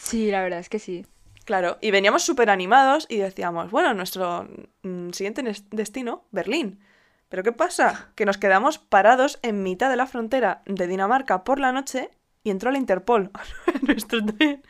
[0.00, 1.04] Sí, la verdad es que sí.
[1.44, 4.48] Claro, y veníamos súper animados y decíamos, bueno, nuestro
[4.82, 6.80] mm, siguiente destino, Berlín.
[7.28, 8.10] Pero ¿qué pasa?
[8.14, 12.10] Que nos quedamos parados en mitad de la frontera de Dinamarca por la noche
[12.42, 13.30] y entró la Interpol
[13.66, 14.62] a nuestro tren.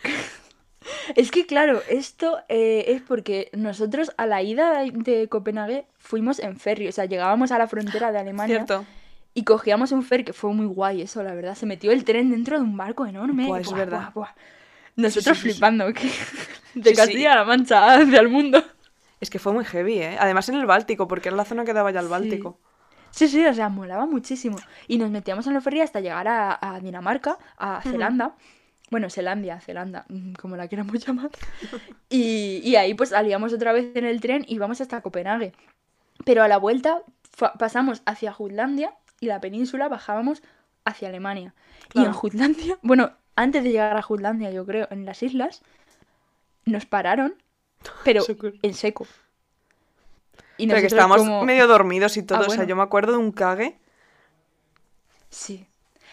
[1.15, 6.59] Es que, claro, esto eh, es porque nosotros a la ida de Copenhague fuimos en
[6.59, 8.85] ferry, o sea, llegábamos a la frontera de Alemania ¿Cierto?
[9.33, 11.55] y cogíamos un ferry, que fue muy guay eso, la verdad.
[11.55, 13.47] Se metió el tren dentro de un barco enorme.
[13.47, 14.11] Buah, es verdad.
[14.15, 14.35] buah.
[14.97, 15.61] Nosotros sí, sí, sí.
[15.61, 16.11] flipando, que
[16.75, 16.97] de Sí, sí.
[16.97, 18.63] Castilla-La Mancha hacia el mundo.
[19.21, 20.17] Es que fue muy heavy, ¿eh?
[20.21, 22.09] Además en el Báltico, porque era la zona que daba ya al.
[22.09, 22.61] Báltico.
[23.11, 24.59] Sí, sí, o sea, molaba muchísimo.
[24.89, 28.35] Y nos metíamos en los ferry hasta llegar a, a Dinamarca, a Zelanda.
[28.91, 31.31] Bueno, Zelandia, Zelanda, mm, como la queramos llamar.
[32.09, 35.53] Y, y ahí pues salíamos otra vez en el tren y íbamos hasta Copenhague.
[36.25, 37.03] Pero a la vuelta
[37.59, 40.43] pasamos hacia Jutlandia y la península bajábamos
[40.85, 41.55] hacia Alemania.
[41.95, 42.13] Y en.
[42.13, 45.62] Jutlandia, bueno, antes de llegar a Jutlandia, yo creo, en las islas,
[46.64, 47.35] nos pararon,
[48.05, 48.23] pero
[48.62, 49.07] en seco.
[50.57, 52.38] Y Pero que estábamos como- medio dormidos y todo.
[52.38, 53.77] Ah, O sea, yo me acuerdo de un cague.
[55.31, 55.66] Sí.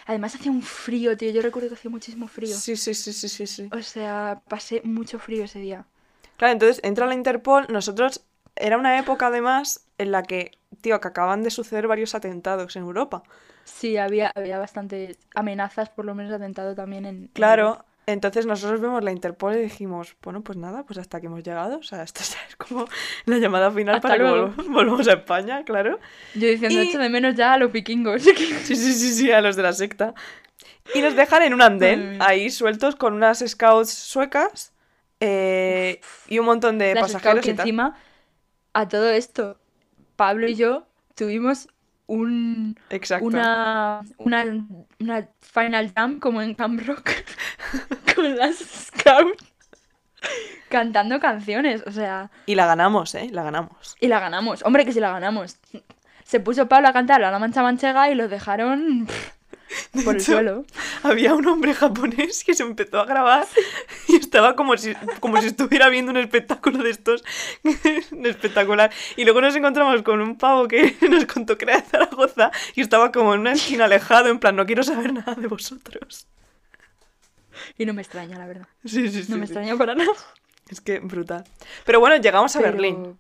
[0.08, 1.30] Además hacía un frío, tío.
[1.32, 2.56] Yo recuerdo que hacía muchísimo frío.
[2.56, 3.70] Sí, sí, sí, sí, sí, sí.
[3.72, 5.86] O sea, pasé mucho frío ese día.
[6.38, 7.68] Claro, entonces entra la Interpol.
[7.70, 8.22] Nosotros.
[8.56, 12.82] Era una época además en la que, tío, que acaban de suceder varios atentados en
[12.84, 13.24] Europa.
[13.64, 17.30] Sí, había, había bastantes amenazas, por lo menos atentado también en...
[17.34, 17.86] Claro.
[18.08, 21.78] Entonces nosotros vemos la Interpol y dijimos, bueno, pues nada, pues hasta que hemos llegado.
[21.78, 22.86] O sea, esto es como
[23.26, 24.48] la llamada final Hasta para que luego.
[24.50, 26.00] volv- volvamos a España, claro.
[26.34, 28.24] Yo diciendo, Y- echo de menos ya a los vikingos.
[28.64, 30.14] Sí, sí, sí, sí, a los de la secta.
[30.96, 34.74] Y nos dejan en un andén, ahí sueltos con unas scouts suecas
[35.20, 37.60] eh, y un montón de Las pasajeros scouts y tal.
[37.68, 37.98] encima,
[38.74, 39.60] a todo esto,
[40.16, 41.68] Pablo y yo tuvimos
[42.12, 42.78] un...
[42.90, 43.26] Exacto.
[43.26, 44.68] Una, una,
[45.00, 47.12] una Final Jam como en Camp Rock
[48.16, 49.52] con las Scouts
[50.70, 53.30] cantando canciones, o sea, Y la ganamos, ¿eh?
[53.32, 53.96] La ganamos.
[54.00, 54.64] y la ganamos.
[54.64, 55.58] Hombre, que si la ganamos.
[56.24, 59.08] Se puso Pablo a cantar a la mancha manchega y los dejaron
[60.06, 60.66] por el suelo.
[61.04, 63.48] Había un hombre japonés que se empezó a grabar
[64.08, 67.24] y estaba como si, como si estuviera viendo un espectáculo de estos
[68.24, 68.92] espectacular.
[69.16, 72.82] Y luego nos encontramos con un pavo que nos contó que era de Zaragoza y
[72.82, 76.28] estaba como en una esquina alejado, en plan, no quiero saber nada de vosotros.
[77.78, 78.68] Y no me extraña, la verdad.
[78.86, 79.32] Sí, sí, sí.
[79.32, 79.54] No me sí.
[79.54, 80.12] extraña para nada.
[80.70, 81.44] Es que brutal.
[81.86, 83.18] Pero bueno, llegamos a Pero, Berlín.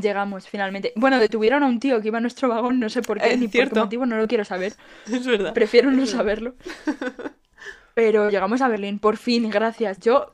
[0.00, 0.92] Llegamos finalmente.
[0.96, 3.36] Bueno, detuvieron a un tío que iba a nuestro vagón, no sé por qué, Eh,
[3.36, 4.74] ni por qué motivo, no lo quiero saber.
[5.10, 5.52] Es verdad.
[5.54, 6.54] Prefiero no saberlo.
[7.94, 9.98] Pero llegamos a Berlín, por fin, gracias.
[10.00, 10.30] Yo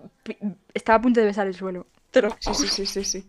[0.75, 1.87] estaba a punto de besar el suelo.
[2.11, 3.29] Te lo Sí, sí, sí, sí, sí.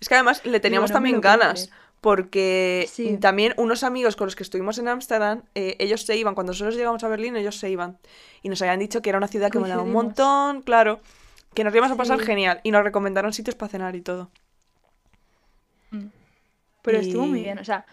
[0.00, 1.66] Es que además le teníamos también ganas.
[1.66, 1.82] creer.
[2.00, 3.16] Porque Sí.
[3.18, 6.74] también unos amigos con los que estuvimos en Ámsterdam, eh, ellos se iban, cuando nosotros
[6.76, 7.98] llegamos a Berlín, ellos se iban.
[8.42, 11.00] Y nos habían dicho que era una ciudad que molaba un montón, claro.
[11.54, 12.60] Que nos íbamos a pasar genial.
[12.64, 14.30] Y nos recomendaron sitios para cenar y todo.
[16.82, 17.86] Pero Y- estuvo muy bien, o sea,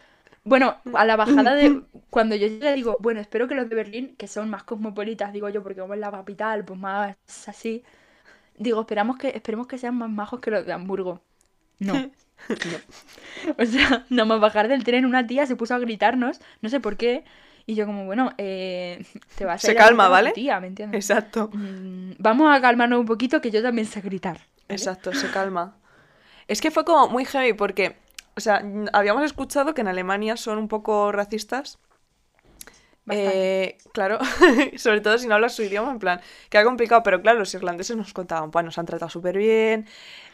[0.44, 4.16] bueno, a la bajada de cuando yo llegué digo, bueno, espero que los de Berlín,
[4.18, 7.16] que son más cosmopolitas, digo yo, porque como es la capital, pues más
[7.48, 7.84] así,
[8.58, 11.22] digo, esperamos que esperemos que sean más majos que los de Hamburgo.
[11.80, 12.06] No.
[13.58, 16.80] O sea, nada más bajar del tren, una tía se puso a gritarnos, no sé
[16.80, 17.24] por qué,
[17.66, 19.04] y yo como, bueno, eh,
[19.36, 20.34] te vas a Se ir calma, a ¿vale?
[20.34, 21.02] tía, ¿me entiendes?
[21.02, 24.40] Exacto, Mm, vamos a calmarnos un poquito, que yo también sé gritar.
[24.68, 24.92] ¿vale?
[24.94, 25.76] exacto, se calma.
[26.48, 27.96] Es que fue como muy heavy porque,
[28.40, 31.78] o sea, habíamos escuchado que en Alemania son un poco racistas.
[33.12, 34.20] Eh, claro,
[34.78, 37.52] sobre todo si no hablas su idioma, en plan, que era complicado, pero claro, los
[37.56, 39.88] irlandeses nos contaban, pues nos han tratado súper bien.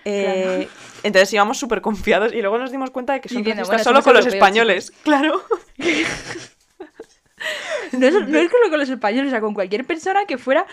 [0.03, 0.67] eh,
[1.01, 4.03] Entonces íbamos súper confiados y luego nos dimos cuenta de que son racistas bueno, solo
[4.03, 5.41] con los españoles, claro.
[7.91, 10.65] No es, no es solo con los españoles, o sea, con cualquier persona que fuera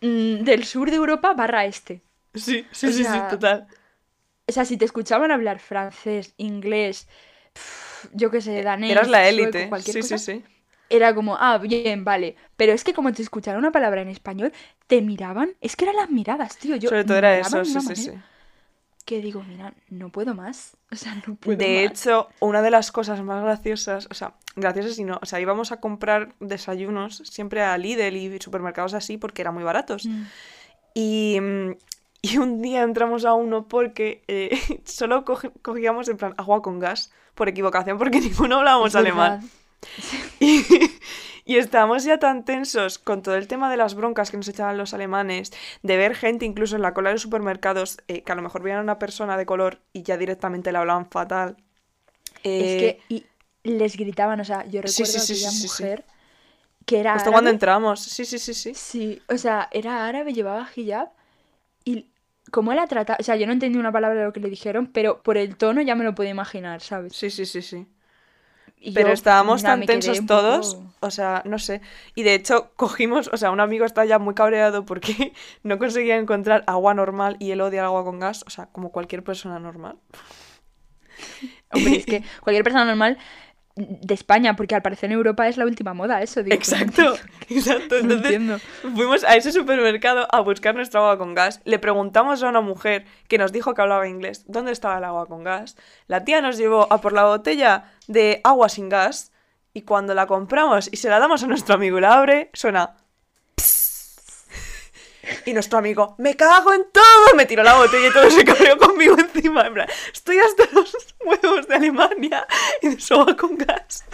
[0.00, 2.02] mm, del sur de Europa barra este.
[2.34, 3.66] Sí, sí, O sí, sí, total.
[4.48, 7.08] O sea, si te escuchaban hablar francés, inglés,
[8.12, 9.68] yo qué sé, danés, Eras la élite.
[9.68, 10.44] cualquier Sí, cosa, sí, sí.
[10.88, 12.36] era como, ah, bien, vale.
[12.56, 14.52] Pero es que como te escucharon una palabra en español,
[14.86, 16.76] te miraban, es que eran las miradas, tío.
[16.76, 18.12] Yo Sobre todo era eso, sí, sí, sí.
[19.04, 20.76] Que digo, mira, no puedo más.
[20.90, 21.92] O sea, no puedo De más.
[21.92, 25.72] hecho, una de las cosas más graciosas, o sea, graciosas y no, o sea, íbamos
[25.72, 30.06] a comprar desayunos siempre a Lidl y supermercados así porque eran muy baratos.
[30.06, 30.22] Mm.
[30.94, 31.70] Y, mm,
[32.26, 34.50] y un día entramos a uno porque eh,
[34.84, 35.24] solo
[35.62, 39.40] cogíamos en plan agua con gas por equivocación porque ninguno hablábamos alemán.
[40.40, 40.64] Y,
[41.44, 44.78] y estábamos ya tan tensos con todo el tema de las broncas que nos echaban
[44.78, 48.34] los alemanes, de ver gente incluso en la cola de los supermercados eh, que a
[48.34, 51.56] lo mejor veían a una persona de color y ya directamente le hablaban fatal.
[52.42, 53.26] Es Eh, que y
[53.64, 56.04] les gritaban, o sea, yo recuerdo Sí, sí, sí, aquella mujer
[56.86, 58.00] que era Justo cuando entramos.
[58.00, 58.74] Sí, sí, sí, sí.
[58.74, 61.10] Sí, o sea, era árabe, llevaba hijab
[61.84, 62.10] y
[62.54, 64.86] como la trataba, o sea, yo no entendí una palabra de lo que le dijeron,
[64.86, 67.12] pero por el tono ya me lo puedo imaginar, ¿sabes?
[67.12, 67.88] Sí, sí, sí, sí.
[68.78, 71.80] Y Pero yo, estábamos tan tensos todos, o sea, no sé.
[72.14, 75.32] Y de hecho cogimos, o sea, un amigo está ya muy cabreado porque
[75.64, 78.92] no conseguía encontrar agua normal y él odia el agua con gas, o sea, como
[78.92, 79.98] cualquier persona normal.
[81.72, 83.18] Hombre, es que cualquier persona normal
[83.76, 86.54] de España, porque al parecer en Europa es la última moda, eso, digo.
[86.54, 87.16] Exacto,
[87.48, 87.96] exacto.
[87.96, 88.62] Entonces
[88.94, 91.60] fuimos a ese supermercado a buscar nuestro agua con gas.
[91.64, 95.26] Le preguntamos a una mujer que nos dijo que hablaba inglés dónde estaba el agua
[95.26, 95.76] con gas.
[96.06, 99.32] La tía nos llevó a por la botella de agua sin gas
[99.72, 102.96] y cuando la compramos y se la damos a nuestro amigo y la abre, suena...
[105.46, 108.76] Y nuestro amigo, me cago en todo, me tiró la botella y todo se cabreó
[108.78, 109.66] conmigo encima.
[109.66, 112.46] En plan, estoy hasta los huevos de Alemania
[112.82, 114.04] y de agua con gas.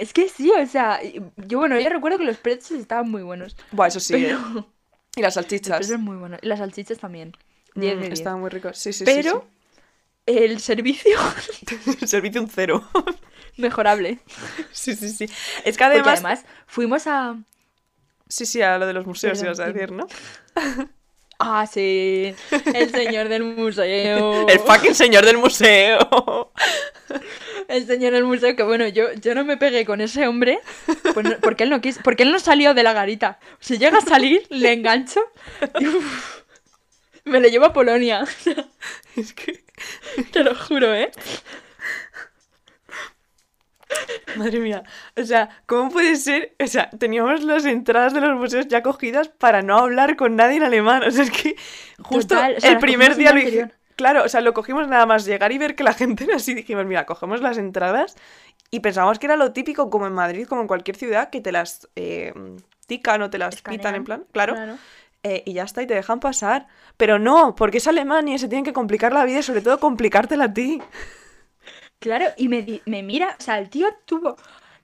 [0.00, 1.00] Es que sí, o sea,
[1.36, 3.56] yo bueno, yo recuerdo que los precios estaban muy buenos.
[3.72, 4.36] Buah, eso sí, ¿eh?
[4.38, 4.66] pero
[5.16, 5.76] Y las los salchichas.
[5.78, 6.40] precios muy buenos.
[6.42, 7.32] Y las salchichas también.
[7.74, 8.12] 10 Mm, de 10.
[8.18, 8.78] Estaban muy ricos.
[8.78, 9.46] Sí, sí, sí, Pero
[10.24, 11.18] el servicio.
[12.00, 12.82] El servicio un cero.
[13.56, 14.18] Mejorable.
[14.72, 15.24] sí, sí, sí.
[15.64, 16.14] Es que Porque además.
[16.14, 17.36] además fuimos a...
[18.28, 20.06] Sí, sí, a lo de los museos Perdón, ibas a decir, ¿no?
[21.38, 22.34] Ah, sí,
[22.74, 24.46] el señor del museo.
[24.48, 26.50] El fucking señor del museo.
[27.68, 30.58] El señor del museo, que bueno, yo, yo no me pegué con ese hombre
[31.14, 33.38] pues no- porque él no quiso, porque él no salió de la garita.
[33.60, 35.20] Si llega a salir, le engancho
[35.78, 38.24] y me lo llevo a Polonia.
[39.16, 39.62] es que.
[40.32, 41.10] Te lo juro, ¿eh?
[44.36, 44.82] Madre mía.
[45.16, 46.54] O sea, ¿cómo puede ser?
[46.62, 50.56] O sea, teníamos las entradas de los museos ya cogidas para no hablar con nadie
[50.56, 51.02] en alemán.
[51.02, 51.56] O sea, es que
[52.02, 53.72] justo Total, o sea, el primer día lo anterior.
[53.96, 56.54] Claro, o sea, lo cogimos nada más llegar y ver que la gente era así.
[56.54, 58.14] Dijimos, mira, cogemos las entradas
[58.70, 61.50] y pensábamos que era lo típico, como en Madrid, como en cualquier ciudad, que te
[61.50, 62.34] las eh,
[62.86, 64.24] tican o te las pitan Escanean, en plan.
[64.32, 64.54] Claro.
[65.22, 66.66] eh, y ya está, y te dejan pasar.
[66.96, 69.80] Pero no, porque es Alemania y se tienen que complicar la vida y sobre todo
[69.80, 70.82] complicártela a ti.
[72.06, 74.36] Claro, y me, me mira, o sea, el tío tuvo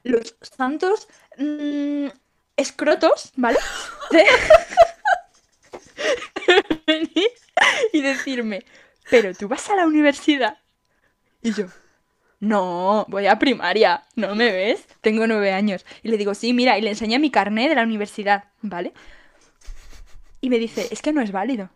[0.02, 1.06] los santos
[1.38, 2.08] mm,
[2.56, 3.60] escrotos, ¿vale?
[4.10, 4.26] De
[7.92, 8.64] y decirme,
[9.08, 10.58] pero tú vas a la universidad.
[11.42, 11.66] Y yo,
[12.40, 14.84] no, voy a primaria, ¿no me ves?
[15.00, 15.86] Tengo nueve años.
[16.02, 18.94] Y le digo, sí, mira, y le enseñé mi carnet de la universidad, ¿vale?
[20.40, 21.70] Y me dice, es que no es válido.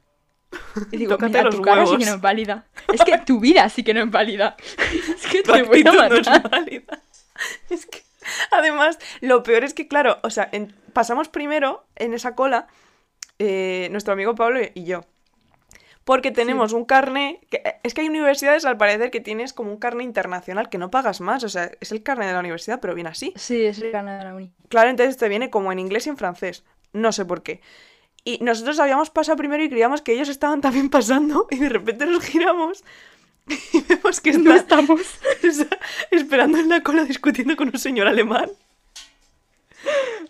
[0.92, 2.66] Y digo, Tócate mira, tu cara sí que no es válida.
[2.92, 4.56] Es que tu vida sí que no es válida.
[5.14, 6.50] Es que Tu te voy a actitud no es matar.
[6.50, 7.00] válida.
[7.70, 8.02] Es que,
[8.50, 12.66] además, lo peor es que, claro, o sea, en- pasamos primero en esa cola
[13.38, 15.04] eh, nuestro amigo Pablo y yo.
[16.04, 17.40] Porque tenemos un carné.
[17.50, 20.90] Eh, es que hay universidades, al parecer, que tienes como un carné internacional que no
[20.90, 21.42] pagas más.
[21.42, 23.32] O sea, es el carné de la universidad, pero viene así.
[23.36, 24.52] Sí, es el canal de la uni.
[24.68, 26.62] Claro, entonces te viene como en inglés y en francés.
[26.92, 27.60] No sé por qué.
[28.26, 31.46] Y nosotros habíamos pasado primero y creíamos que ellos estaban también pasando.
[31.48, 32.82] Y de repente nos giramos
[33.72, 35.00] y vemos que No está, estamos.
[35.44, 35.78] está
[36.10, 38.50] esperando en la cola discutiendo con un señor alemán.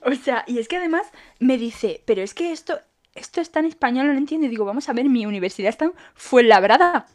[0.02, 1.06] O sea, y es que además
[1.38, 2.78] me dice, pero es que esto,
[3.14, 4.46] esto está en español, no lo entiendo.
[4.46, 7.06] Y digo, vamos a ver, mi universidad está en Fuenlabrada.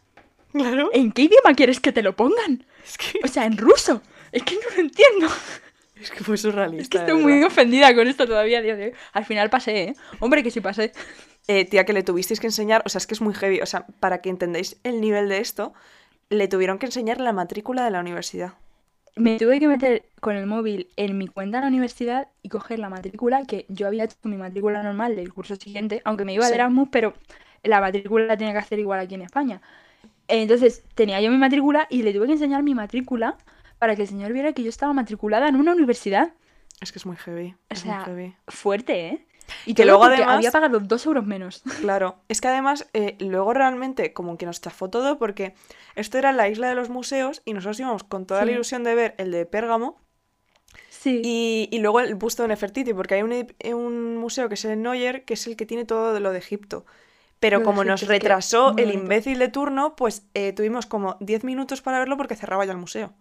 [0.51, 0.89] Claro.
[0.93, 2.65] ¿En qué idioma quieres que te lo pongan?
[2.83, 4.01] Es que, O sea, en ruso.
[4.31, 5.27] Es que no lo entiendo.
[6.03, 6.81] Es que fue surrealista.
[6.83, 8.93] Es que estoy muy ofendida con esto todavía a día de hoy.
[9.13, 9.95] Al final pasé, ¿eh?
[10.19, 10.91] Hombre, que sí pasé.
[11.47, 12.83] Eh, tía, que le tuvisteis que enseñar.
[12.85, 13.61] O sea, es que es muy heavy.
[13.61, 15.73] O sea, para que entendáis el nivel de esto,
[16.29, 18.53] le tuvieron que enseñar la matrícula de la universidad.
[19.17, 22.79] Me tuve que meter con el móvil en mi cuenta de la universidad y coger
[22.79, 26.45] la matrícula, que yo había hecho mi matrícula normal del curso siguiente, aunque me iba
[26.45, 26.51] Sí.
[26.51, 27.13] de Erasmus, pero
[27.63, 29.61] la matrícula la tenía que hacer igual aquí en España.
[30.29, 33.35] Entonces tenía yo mi matrícula y le tuve que enseñar mi matrícula
[33.81, 36.33] para que el señor viera que yo estaba matriculada en una universidad.
[36.81, 37.53] Es que es muy heavy.
[37.53, 38.35] O Es sea, muy heavy.
[38.47, 39.25] fuerte, ¿eh?
[39.65, 41.63] Y Que luego además- había pagado dos euros menos.
[41.81, 45.55] Claro, es que además eh, luego realmente como que nos chafó todo porque
[45.95, 48.93] esto era la isla de los museos y nosotros íbamos con toda la ilusión de
[48.93, 49.99] ver el de Pérgamo
[50.89, 51.21] Sí.
[51.25, 55.25] y, y luego el busto de Nefertiti porque hay un, museo que es el Neuer
[55.25, 56.85] que es el que tiene todo lo de Egipto.
[57.39, 61.43] Pero Lo como Egipto, nos retrasó el imbécil de turno, pues eh, tuvimos como 10
[61.43, 63.13] minutos para verlo porque cerraba ya el museo.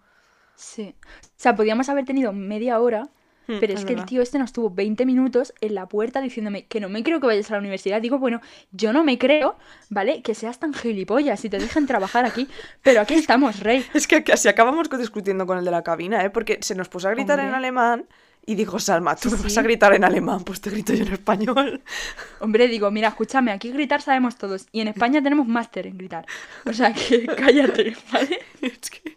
[0.60, 0.94] Sí.
[1.02, 3.08] O sea, podíamos haber tenido media hora,
[3.50, 6.66] Hmm, pero es, que el tío este nos tuvo 20 minutos en la puerta diciéndome
[6.66, 8.00] que no me creo que vayas a la universidad.
[8.00, 9.56] Digo, bueno, yo no me creo,
[9.88, 10.22] ¿vale?
[10.22, 12.48] Que seas tan gilipollas y te dejen trabajar aquí.
[12.82, 13.84] Pero aquí estamos, rey.
[13.94, 16.30] Es que casi acabamos discutiendo con el de la cabina, ¿eh?
[16.30, 18.06] Porque se nos puso a gritar en alemán
[18.46, 19.58] y dijo, Salma, tú Sí, me vas sí.
[19.58, 21.82] a gritar en alemán, pues te grito yo en español.
[22.40, 24.66] Hombre, digo, mira, escúchame, aquí gritar sabemos todos.
[24.72, 26.26] Y en España tenemos máster en gritar.
[26.66, 28.38] O sea que cállate, ¿vale?
[28.60, 29.09] Es que,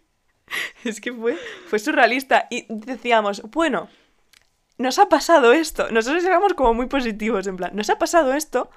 [0.90, 2.48] es que fue, fue surrealista.
[2.50, 3.90] Y decíamos, bueno,
[4.78, 5.90] nos ha pasado esto.
[5.92, 8.70] Nosotros éramos como muy positivos, en plan, nos ha pasado esto,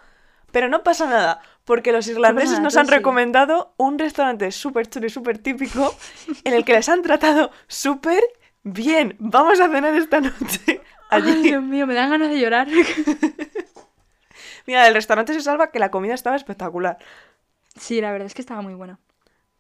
[0.53, 2.93] pero no pasa nada, porque los irlandeses nada, nos han sí.
[2.93, 5.95] recomendado un restaurante súper chulo y súper típico
[6.45, 8.23] en el que les han tratado súper
[8.63, 9.17] bien.
[9.19, 11.43] Vamos a cenar esta noche Ay.
[11.43, 12.67] Dios mío, me dan ganas de llorar.
[14.67, 16.99] Mira, el restaurante se salva que la comida estaba espectacular.
[17.79, 18.99] Sí, la verdad es que estaba muy buena.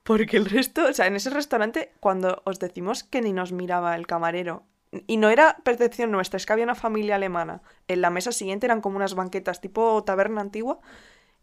[0.06, 3.96] Porque el resto, o sea, en ese restaurante, cuando os decimos que ni nos miraba
[3.96, 4.62] el camarero,
[5.06, 7.60] y no era percepción nuestra, es que había una familia alemana.
[7.88, 10.78] En la mesa siguiente eran como unas banquetas tipo taberna antigua,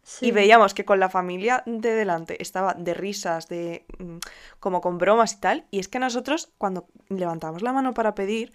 [0.06, 0.28] Sí.
[0.28, 4.18] y veíamos que con la familia de delante estaba de risas, de mm,
[4.60, 8.52] como con bromas y tal, y es que nosotros, cuando levantábamos la mano para pedir,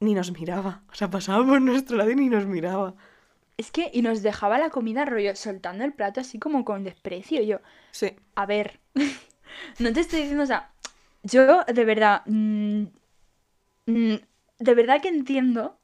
[0.00, 0.82] ni nos miraba.
[0.92, 2.94] O sea, pasaba por nuestro lado y ni nos miraba.
[3.58, 7.42] Es que, y nos dejaba la comida rollo, soltando el plato así como con desprecio.
[7.42, 7.58] Yo,
[7.90, 8.12] Sí.
[8.36, 8.78] a ver,
[9.78, 10.70] no te estoy diciendo, o sea,
[11.24, 12.84] yo de verdad, mm,
[13.86, 14.14] mm,
[14.60, 15.76] de verdad que entiendo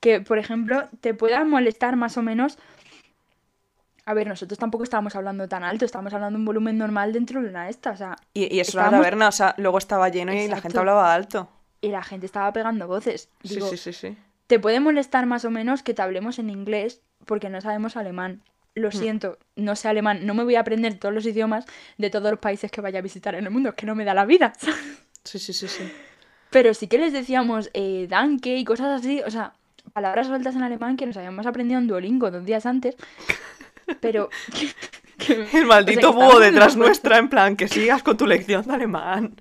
[0.00, 2.58] que, por ejemplo, te pueda molestar más o menos.
[4.04, 7.48] A ver, nosotros tampoco estábamos hablando tan alto, estábamos hablando un volumen normal dentro de
[7.48, 10.32] una esta, o sea, Y, y es una Estábamos- taberna, o sea, luego estaba lleno
[10.32, 11.48] y la gente hablaba alto.
[11.80, 13.28] y la gente estaba pegando voces.
[13.42, 14.16] Sí, sí, sí, sí.
[14.46, 18.42] Te puede molestar más o menos que te hablemos en inglés porque no sabemos alemán.
[18.74, 21.64] Lo siento, no sé alemán, no me voy a aprender todos los idiomas
[21.96, 24.04] de todos los países que vaya a visitar en el mundo, es que no me
[24.04, 24.52] da la vida.
[25.24, 25.92] Sí, sí, sí, sí.
[26.50, 29.54] Pero sí que les decíamos eh, danke y cosas así, o sea,
[29.92, 32.94] palabras sueltas en alemán que nos habíamos aprendido en Duolingo dos días antes.
[34.00, 34.30] Pero.
[35.18, 38.26] que- El maldito o sea, que búho detrás nuestra, en plan, que sigas con tu
[38.26, 39.34] lección de alemán.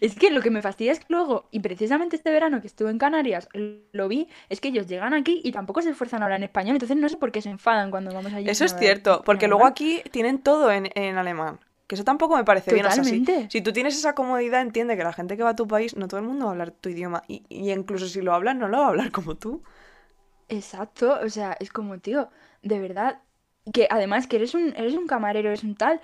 [0.00, 2.90] Es que lo que me fastidia es que luego, y precisamente este verano que estuve
[2.90, 3.48] en Canarias,
[3.92, 6.76] lo vi, es que ellos llegan aquí y tampoco se esfuerzan a hablar en español,
[6.76, 8.48] entonces no sé por qué se enfadan cuando vamos allí.
[8.48, 11.60] Eso es cierto, porque luego aquí tienen todo en, en alemán.
[11.86, 12.86] Que eso tampoco me parece bien.
[12.86, 13.50] O sea, si, Totalmente.
[13.50, 16.08] si tú tienes esa comodidad, entiende que la gente que va a tu país, no
[16.08, 17.22] todo el mundo va a hablar tu idioma.
[17.28, 19.62] Y, y incluso si lo hablan, no lo va a hablar como tú.
[20.48, 22.30] Exacto, o sea, es como, tío,
[22.62, 23.20] de verdad,
[23.72, 26.00] que además que eres un, eres un camarero, eres un tal.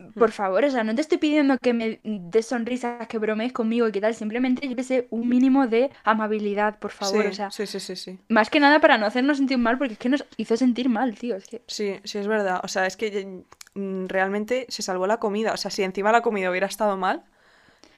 [0.00, 0.18] Hmm.
[0.18, 3.86] Por favor, o sea, no te estoy pidiendo que me des sonrisas, que bromees conmigo
[3.88, 7.32] y que tal, simplemente yo que sé, un mínimo de amabilidad, por favor, sí, o
[7.34, 8.18] sea, sí, sí, sí, sí.
[8.28, 11.14] más que nada para no hacernos sentir mal, porque es que nos hizo sentir mal,
[11.14, 11.62] tío, es que...
[11.66, 12.60] Sí, sí, es verdad.
[12.62, 15.52] O sea, es que mm, realmente se salvó la comida.
[15.52, 17.24] O sea, si encima la comida hubiera estado mal.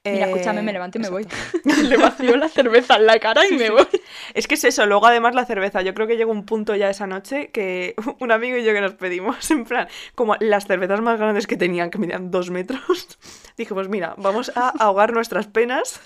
[0.05, 1.27] Mira, eh, escúchame, me levanto y me voy.
[1.65, 3.87] Le vacío la cerveza en la cara y me voy.
[4.35, 6.91] Es que es eso, luego además la cerveza, yo creo que llegó un punto ya
[6.91, 11.01] esa noche que un amigo y yo que nos pedimos, en plan, como las cervezas
[11.01, 13.19] más grandes que tenían, que medían dos metros,
[13.57, 16.01] dije, pues mira, vamos a ahogar nuestras penas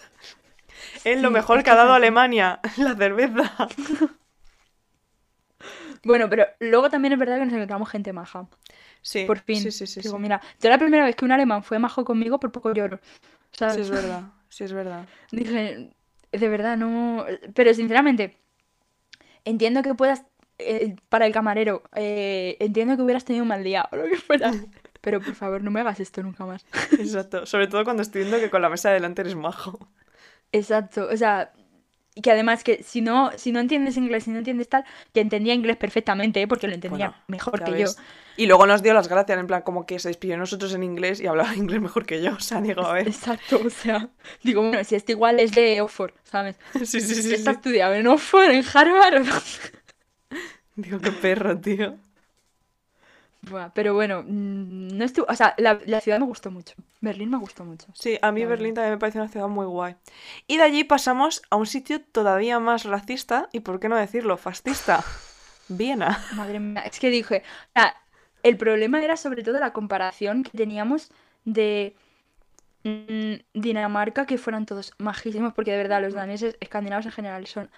[1.04, 1.94] en lo mejor que ha dado.
[1.94, 3.68] Alemania, la cerveza.
[6.04, 8.46] Bueno, pero luego también es verdad que nos encontramos gente maja.
[9.02, 9.56] Sí, Por fin.
[9.56, 10.22] sí, sí, sí, Digo, sí.
[10.22, 13.00] mira, yo la primera vez que un alemán fue majo conmigo, por poco lloro.
[13.56, 13.74] ¿Sabes?
[13.74, 15.06] Sí, es verdad, sí, es verdad.
[15.30, 15.90] Dije,
[16.32, 17.24] de verdad, no.
[17.54, 18.36] Pero sinceramente,
[19.44, 20.24] entiendo que puedas.
[20.58, 24.16] eh, para el camarero, eh, entiendo que hubieras tenido un mal día o lo que
[24.16, 24.50] fuera.
[25.02, 26.66] Pero por favor, no me hagas esto nunca más.
[26.98, 29.90] Exacto, sobre todo cuando estoy viendo que con la mesa de delante eres majo.
[30.52, 31.52] Exacto, o sea.
[32.18, 35.20] Y que además que si no, si no entiendes inglés, si no entiendes tal, que
[35.20, 36.48] entendía inglés perfectamente, ¿eh?
[36.48, 37.96] porque lo entendía Bueno, mejor que ves.
[37.96, 38.02] yo.
[38.38, 40.82] Y luego nos dio las gracias, en plan, como que se despidió de nosotros en
[40.82, 42.32] inglés y hablaba inglés mejor que yo.
[42.32, 43.06] O sea, digo, a ver.
[43.08, 44.08] Exacto, o sea,
[44.42, 46.56] digo, bueno, si este igual es de Oxford, ¿sabes?
[46.84, 47.34] Sí, sí, sí.
[47.34, 47.56] Está sí.
[47.58, 49.26] estudiado en Oxford, en Harvard.
[50.74, 51.96] Digo, qué perro, tío.
[53.48, 56.74] Buah, pero bueno, mm, no estuvo, o sea, la, la ciudad me gustó mucho.
[57.00, 57.86] Berlín me gustó mucho.
[57.94, 58.82] Sí, a mí La Berlín verdad.
[58.82, 59.96] también me parece una ciudad muy guay.
[60.46, 64.36] Y de allí pasamos a un sitio todavía más racista y, por qué no decirlo,
[64.36, 65.04] fascista.
[65.68, 66.24] Viena.
[66.34, 67.96] Madre mía, es que dije, o sea,
[68.42, 71.10] el problema era sobre todo la comparación que teníamos
[71.44, 71.96] de
[72.84, 77.70] mm, Dinamarca, que fueran todos majísimos, porque de verdad los daneses escandinavos en general son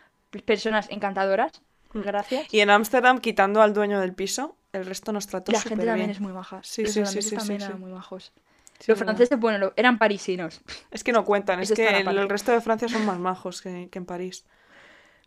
[0.44, 1.62] personas encantadoras.
[1.94, 2.52] Gracias.
[2.52, 6.06] Y en Ámsterdam, quitando al dueño del piso, el resto nos trató La gente también
[6.06, 6.10] bien.
[6.10, 6.60] es muy maja.
[6.62, 8.32] Sí, Los sí, sí, también eran muy majos.
[8.80, 9.04] Los verdad.
[9.04, 10.60] franceses, bueno, eran parisinos.
[10.90, 13.60] Es que no cuentan, es Eso que el, el resto de Francia son más majos
[13.60, 14.44] que, que en París.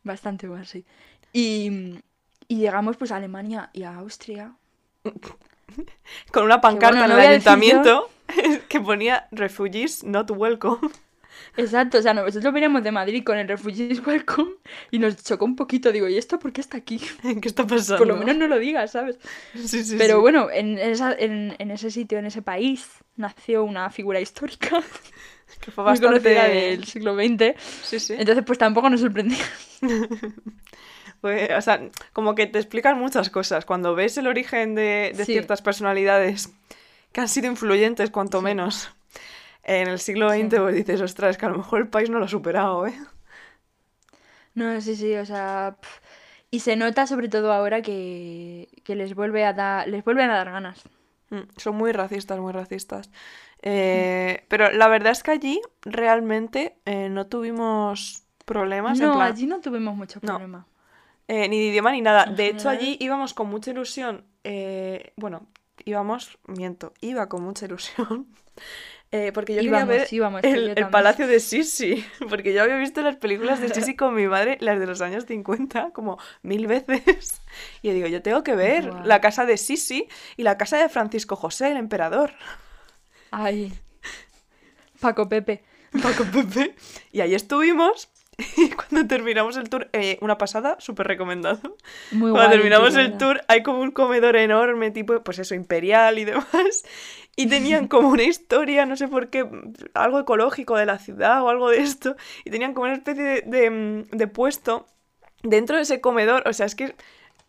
[0.03, 0.85] Bastante más, sí.
[1.33, 1.99] Y,
[2.47, 4.53] y llegamos pues a Alemania y a Austria.
[6.31, 8.09] Con una pancarta bueno, no en el ayuntamiento
[8.69, 10.89] que ponía Refugees not welcome.
[11.57, 14.51] Exacto, o sea, nosotros veníamos de Madrid con el Refugees Welcome
[14.91, 15.91] y nos chocó un poquito.
[15.91, 16.99] Digo, ¿y esto por qué está aquí?
[17.41, 17.97] ¿Qué está pasando?
[17.97, 19.17] Por lo menos no lo digas, ¿sabes?
[19.55, 20.21] Sí, sí, Pero sí.
[20.21, 22.87] bueno, en, esa- en, en ese sitio, en ese país,
[23.17, 24.81] nació una figura histórica
[25.59, 26.59] que fue muy conocida bastante...
[26.67, 27.55] del siglo XX.
[27.83, 28.13] Sí, sí.
[28.17, 29.43] Entonces, pues tampoco nos sorprendía.
[31.23, 31.81] O sea,
[32.13, 33.63] como que te explican muchas cosas.
[33.65, 35.33] Cuando ves el origen de, de Sí.
[35.33, 36.49] ciertas personalidades
[37.11, 38.89] que han sido influyentes, cuanto menos,
[39.63, 40.33] en el siglo Sí.
[40.33, 42.93] XX, pues dices, ostras, que a lo mejor el país no lo ha superado, ¿eh?
[44.53, 45.77] No, sí, sí, o sea.
[46.51, 49.87] Y se nota sobre todo ahora que, que les vuelve a dar.
[49.87, 50.81] les vuelven a dar ganas.
[51.29, 53.09] Mm, Son muy racistas, muy racistas.
[53.61, 59.31] Eh, pero la verdad es que allí realmente eh, no tuvimos problemas en No, plan,
[59.33, 60.33] allí no tuvimos muchos No.
[60.33, 60.65] problemas.
[61.27, 62.25] eh, ni de idioma ni nada.
[62.25, 64.25] En De hecho, allí íbamos con mucha ilusión.
[64.43, 65.47] eh, bueno,
[65.85, 68.27] íbamos, miento, iba con mucha ilusión.
[69.13, 72.05] Eh, porque yo Íbamos, quería ver íbamos, que yo el, el palacio de Sisi.
[72.29, 75.25] Porque yo había visto las películas de Sisi con mi madre, las de los años
[75.25, 77.41] 50, como mil veces.
[77.81, 80.07] Y yo digo, yo tengo que ver la casa de Sisi
[80.37, 82.31] y la casa de Francisco José, el emperador.
[83.31, 83.73] Ay.
[85.01, 85.63] Paco Pepe.
[86.01, 86.75] Paco Pepe.
[87.11, 88.09] Y ahí estuvimos.
[88.57, 91.77] Y cuando terminamos el tour, eh, una pasada, súper recomendado.
[92.11, 92.49] Muy Cuando guay.
[92.49, 96.83] terminamos el tour, hay como un comedor enorme, tipo, pues eso, imperial y demás.
[97.37, 99.47] Y tenían como una historia, no sé por qué,
[99.93, 102.17] algo ecológico de la ciudad o algo de esto.
[102.43, 104.85] Y tenían como una especie de, de, mm, de puesto
[105.41, 106.43] dentro de ese comedor.
[106.45, 106.93] O sea, es que,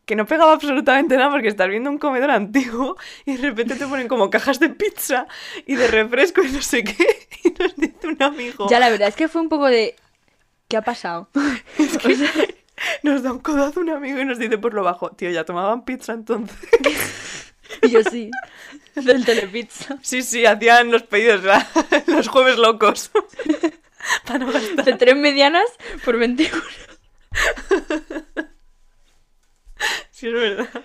[0.06, 3.86] que no pegaba absolutamente nada porque estás viendo un comedor antiguo y de repente te
[3.86, 5.26] ponen como cajas de pizza
[5.66, 7.28] y de refresco y no sé qué.
[7.44, 8.68] Y nos dice un amigo.
[8.70, 9.96] Ya, la verdad es que fue un poco de.
[10.72, 11.28] ¿Qué ha pasado?
[11.78, 12.32] O sea,
[13.02, 15.84] Nos da un codazo un amigo y nos dice por lo bajo, tío, ya tomaban
[15.84, 16.56] pizza entonces.
[17.82, 18.30] y yo sí.
[18.94, 19.98] Del Telepizza.
[20.00, 21.42] Sí, sí, hacían los pedidos
[22.06, 23.10] los jueves locos.
[24.24, 24.86] Para no gastar.
[24.86, 25.66] De tres medianas
[26.06, 26.50] por 21.
[30.10, 30.84] Sí, es verdad.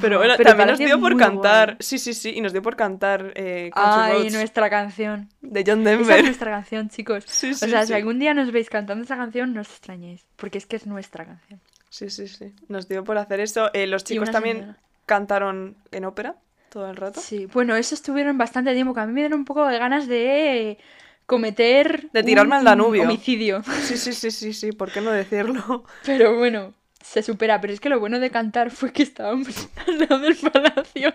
[0.00, 1.68] Pero bueno, Pero también nos dio por cantar.
[1.70, 1.76] guay.
[1.80, 5.28] Sí, sí, sí, y nos dio por cantar eh, Ay, Roads nuestra canción.
[5.42, 6.24] de John Esa es Denver.
[6.24, 7.24] nuestra canción, chicos.
[7.26, 7.88] Sí, sí, o sea, sí.
[7.88, 10.24] si algún día nos veis cantando esa canción, no os extrañéis.
[10.36, 11.60] Porque es que es nuestra canción.
[11.90, 12.54] Sí, sí, sí.
[12.68, 13.70] Nos dio por hacer eso.
[13.74, 14.78] Eh, los chicos también señora.
[15.04, 16.36] cantaron en ópera
[16.70, 17.20] todo el rato.
[17.20, 20.08] Sí, bueno, eso estuvieron bastante tiempo, que a mí me dieron un poco de ganas
[20.08, 20.78] de
[21.26, 23.02] cometer De tirarme un al Danubio.
[23.04, 23.62] homicidio.
[23.82, 25.84] Sí, sí, sí, sí, sí, ¿por qué no decirlo?
[26.06, 26.72] Pero bueno,
[27.02, 27.60] se supera.
[27.60, 31.12] Pero es que lo bueno de cantar fue que estábamos al lado del palacio.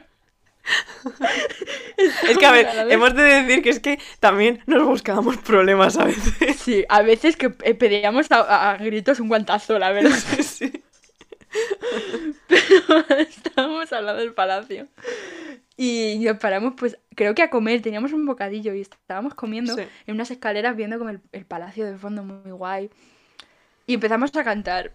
[2.28, 6.06] Es que, a ver, hemos de decir que es que también nos buscábamos problemas a
[6.06, 6.58] veces.
[6.58, 10.12] Sí, a veces que eh, pedíamos a, gritos un guantazo, la verdad.
[10.38, 10.84] Sí, sí.
[13.18, 14.88] Estábamos al lado del palacio.
[15.78, 17.82] Y nos paramos, pues, creo que a comer.
[17.82, 19.84] Teníamos un bocadillo y estábamos comiendo Sí.
[20.06, 22.90] en unas escaleras viendo como el, el palacio de fondo muy guay.
[23.86, 24.92] Y empezamos a cantar.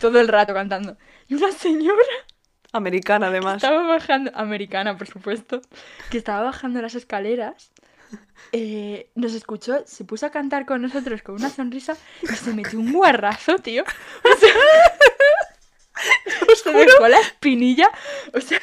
[0.00, 0.96] Todo el rato cantando.
[1.28, 2.02] Y una señora
[2.72, 3.56] Americana, además.
[3.56, 5.60] estaba bajando, americana por supuesto,
[6.10, 7.70] que estaba bajando las escaleras,
[8.52, 12.78] eh, nos escuchó, se puso a cantar con nosotros con una sonrisa y se metió
[12.78, 13.84] un guarrazo, tío.
[14.24, 14.52] O sea,
[16.56, 17.90] se dejó la espinilla.
[18.34, 18.58] O sea,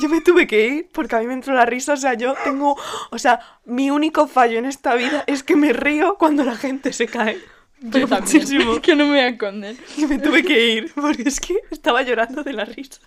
[0.00, 1.94] Yo me tuve que ir porque a mí me entró la risa.
[1.94, 2.76] O sea, yo tengo.
[3.10, 6.92] O sea, mi único fallo en esta vida es que me río cuando la gente
[6.92, 7.40] se cae.
[7.80, 8.80] Yo también, muchísimo.
[8.82, 9.76] que no me voy a esconder.
[9.96, 13.00] Y me tuve que ir porque es que estaba llorando de la risa.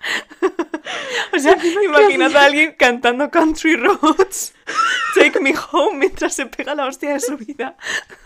[1.34, 4.54] O sea, imaginad a alguien cantando Country Roads,
[5.14, 7.76] Take Me Home, mientras se pega la hostia de su vida.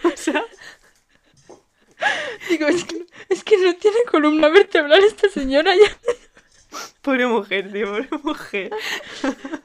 [0.05, 0.45] O sea,
[2.49, 5.97] Digo, es que, es que no tiene columna vertebral esta señora ya.
[7.01, 8.71] pobre mujer, tío, pobre mujer.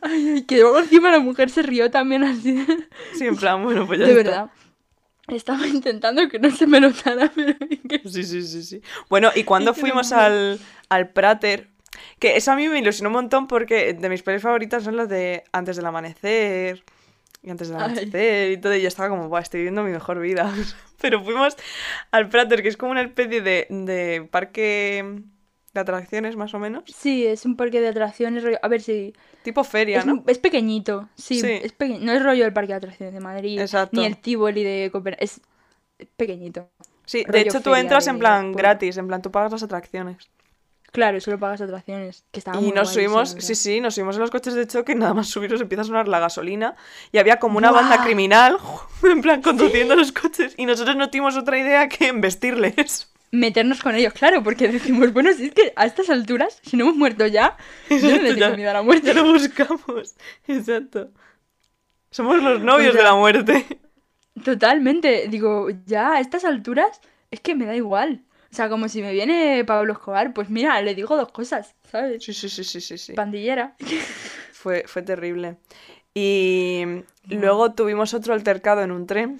[0.01, 2.65] Ay, ay, que luego encima la mujer se rió también así.
[3.17, 4.23] Sí, en plan, bueno, pues ya De está.
[4.23, 4.51] verdad.
[5.27, 7.55] Estaba intentando que no se me notara, pero
[8.09, 8.81] Sí, sí, sí, sí.
[9.09, 10.59] Bueno, y cuando Es fuimos no- al,
[10.89, 11.67] al Prater,
[12.19, 15.09] que eso a mí me ilusionó un montón porque de mis pelis favoritas son las
[15.09, 16.83] de Antes del Amanecer
[17.43, 17.83] y Antes del Ay.
[17.85, 20.53] Anochecer y todo, y yo estaba como, Buah, estoy viviendo mi mejor vida.
[21.01, 21.55] Pero fuimos
[22.11, 25.21] al Prater, que es como una especie de, de parque
[25.79, 26.83] de atracciones, más o menos.
[26.87, 28.43] Sí, es un parque de atracciones.
[28.43, 29.13] rollo- A ver si.
[29.43, 30.23] Tipo feria, Es, ¿no?
[30.27, 31.07] es pequeñito.
[31.15, 31.51] Sí, Sí.
[31.63, 33.59] es peque- no es rollo el parque de atracciones de Madrid.
[33.59, 33.99] Exacto.
[33.99, 35.23] Ni el Tivoli de Copenhague.
[35.23, 35.41] Es
[36.15, 36.69] pequeñito.
[37.05, 40.29] Sí, de hecho tú entras en plan gratis, en plan tú pagas las atracciones.
[40.91, 42.23] Claro, solo pagas atracciones.
[42.31, 44.95] Que Y muy nos subimos, sí, sí, nos subimos en los coches de choque y
[44.95, 46.75] nada más subirnos empieza a sonar la gasolina
[47.11, 48.57] y había como una banda criminal
[49.03, 53.06] en plan conduciendo los coches y nosotros no tuvimos otra idea que embestirles.
[53.31, 56.85] Meternos con ellos, claro, porque decimos, bueno, si es que a estas alturas, si no
[56.85, 57.57] hemos muerto ya,
[57.89, 59.07] yo no le Exacto, tengo miedo a la muerte.
[59.07, 60.15] Ya lo buscamos.
[60.47, 61.11] Exacto.
[62.09, 63.65] Somos los novios sea, de la muerte.
[64.43, 67.01] Totalmente, digo, ya a estas alturas
[67.31, 68.23] es que me da igual.
[68.51, 72.23] O sea, como si me viene Pablo Escobar, pues mira, le digo dos cosas, ¿sabes?
[72.23, 73.13] Sí, sí, sí, sí, sí, sí.
[73.13, 73.75] Pandillera.
[74.53, 75.57] Fue, fue terrible.
[76.13, 76.83] Y
[77.25, 79.37] luego tuvimos otro altercado en un tren.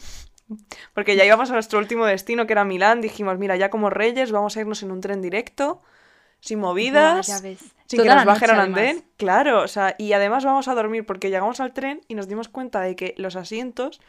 [0.94, 3.02] Porque ya íbamos a nuestro último destino, que era Milán.
[3.02, 5.82] Dijimos, mira, ya como reyes, vamos a irnos en un tren directo,
[6.40, 9.04] sin movidas, Buah, sin que nos bajen al andén.
[9.18, 12.48] Claro, o sea, y además vamos a dormir porque llegamos al tren y nos dimos
[12.50, 14.00] cuenta de que los asientos,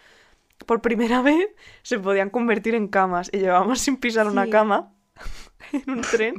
[0.67, 1.49] por primera vez,
[1.83, 3.31] se podían convertir en camas.
[3.33, 4.93] Y llevábamos sin pisar una cama
[5.73, 6.35] en un tren.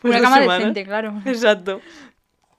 [0.00, 0.58] pues Una dos cama semanas.
[0.60, 1.14] decente, claro.
[1.26, 1.80] Exacto.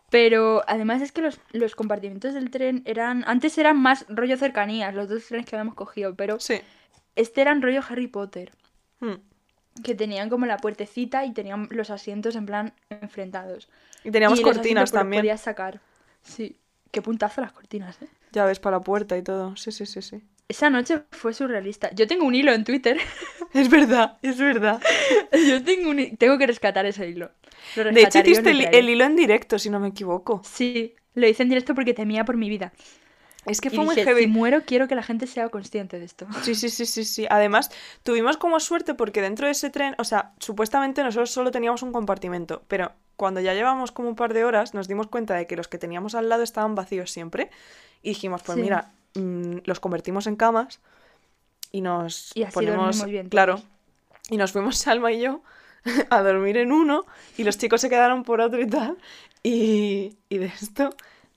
[0.09, 3.23] Pero además es que los, los compartimentos del tren eran.
[3.27, 6.61] Antes eran más rollo cercanías, los dos trenes que habíamos cogido, pero Sí.
[7.15, 8.51] este eran rollo Harry Potter.
[8.99, 9.13] Mm.
[9.83, 13.67] Que tenían como la puertecita y tenían los asientos en plan enfrentados.
[14.03, 15.21] Y teníamos Y cortinas también.
[15.21, 15.81] podías sacar.
[16.21, 16.55] Sí.
[16.91, 18.07] Qué puntazo las cortinas, ¿eh?
[18.31, 19.55] Llaves para la puerta y todo.
[19.57, 20.23] Sí, sí, sí, sí.
[20.47, 21.91] Esa noche fue surrealista.
[21.93, 22.97] Yo tengo un hilo en Twitter.
[23.53, 24.81] Es verdad, es verdad.
[25.31, 27.31] Yo tengo un tengo que rescatar ese hilo.
[27.77, 30.41] Lo De hecho, hiciste el, hilo en directo, si no me equivoco.
[30.43, 32.73] Sí, lo hice en directo porque temía por mi vida.
[33.45, 34.23] Es que Y fue muy dije, heavy.
[34.23, 36.27] si muero, quiero que la gente sea consciente de esto.
[36.43, 37.27] Sí, sí, sí, sí, sí.
[37.29, 37.71] Además,
[38.03, 41.93] tuvimos como suerte porque dentro de ese tren, o sea, supuestamente nosotros solo teníamos un
[41.93, 45.55] compartimento, pero cuando ya llevamos como un par de horas nos dimos cuenta de que
[45.55, 47.51] los que teníamos al lado estaban vacíos siempre
[48.01, 48.61] y dijimos, pues Sí.
[48.63, 50.79] mira, mm, los convertimos en camas
[51.71, 53.61] y nos Y así ponemos, bien claro,
[54.29, 55.41] y nos fuimos Salma y yo
[56.09, 57.05] a dormir en uno
[57.37, 58.97] y los chicos se quedaron por otro y tal
[59.43, 60.89] y, y de esto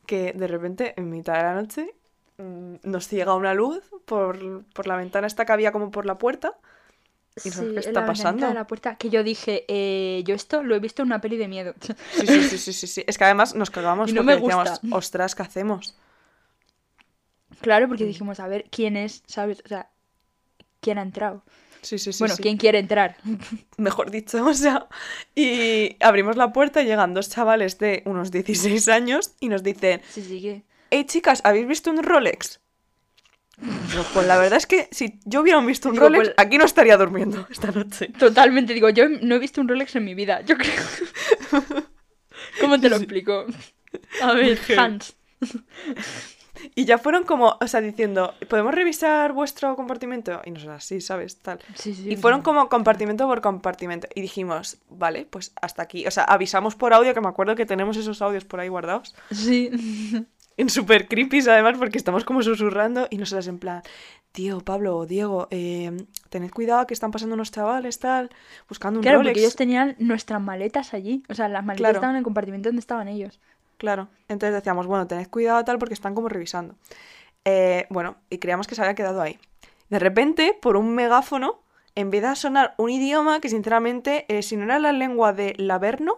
[0.07, 1.95] que de repente en mitad de la noche
[2.39, 6.17] mm, nos ciega una luz por, por la ventana esta que había como por la
[6.19, 6.57] puerta.
[7.45, 8.49] ¿Y eso qué está la pasando?
[8.49, 11.37] de la puerta, que yo dije, eh, yo esto lo he visto en una peli
[11.37, 11.75] de miedo.
[11.81, 13.05] Sí, sí, sí, sí, sí, sí.
[13.07, 14.73] Es que además nos cagamos Y no porque me gusta.
[14.73, 15.95] decíamos, ostras, ¿qué hacemos?
[17.61, 19.23] Claro, porque dijimos, a ver, ¿quién es?
[19.27, 19.63] ¿Sabes?
[19.65, 19.91] O sea,
[20.81, 21.45] ¿quién ha entrado?
[21.83, 22.19] Sí, sí, sí.
[22.21, 22.43] bueno, sí.
[22.43, 23.17] ¿quién quiere entrar?
[23.77, 24.89] Mejor dicho, o sea.
[25.35, 30.01] Y abrimos la puerta y llegan dos chavales de unos 16 años y nos dicen,
[30.11, 30.63] Sí, sí, que...
[30.91, 32.61] hey chicas, ¿habéis visto un Rolex?
[34.15, 36.65] Pues la verdad es que si yo hubiera visto un Digo, Rolex, pues- aquí no
[36.65, 38.09] estaría durmiendo esta noche.
[38.19, 40.83] Totalmente, digo, yo no he visto un Rolex en mi vida, yo creo.
[42.61, 43.47] ¿Cómo te lo explico?
[44.23, 44.59] A ver.
[44.77, 45.17] Hans.
[46.75, 50.41] Y ya fueron como, o sea, diciendo, ¿podemos revisar vuestro compartimento?
[50.45, 51.39] Y nosotros, sí, ¿sabes?
[51.39, 51.59] Tal.
[51.75, 52.11] Sí, sí.
[52.11, 54.09] Y fueron como compartimento por compartimento.
[54.15, 56.07] Y dijimos, vale, pues hasta aquí.
[56.07, 59.15] O sea, avisamos por audio, que me acuerdo que tenemos esos audios por ahí guardados.
[59.31, 59.71] Sí.
[60.57, 63.83] En super creepy, además, porque estamos como susurrando y nosotras en plan,
[64.33, 65.97] tío, Pablo, Diego, eh,
[66.31, 68.29] tened cuidado que están pasando unos chavales, tal,
[68.69, 69.31] buscando un Claro, Rolex.
[69.35, 71.23] porque ellos tenían nuestras maletas allí.
[71.29, 71.95] O sea, las maletas Claro.
[71.99, 73.39] estaban en el compartimento donde estaban ellos.
[73.79, 74.09] Claro.
[74.29, 76.77] Entonces decíamos, bueno, tened cuidado, tal, porque están como revisando.
[77.45, 79.39] Eh, bueno, y creíamos que se había quedado ahí.
[79.89, 81.63] De repente, por un megáfono,
[81.95, 86.17] empieza a sonar un idioma que, sinceramente, eh, si no era la lengua de Laverno,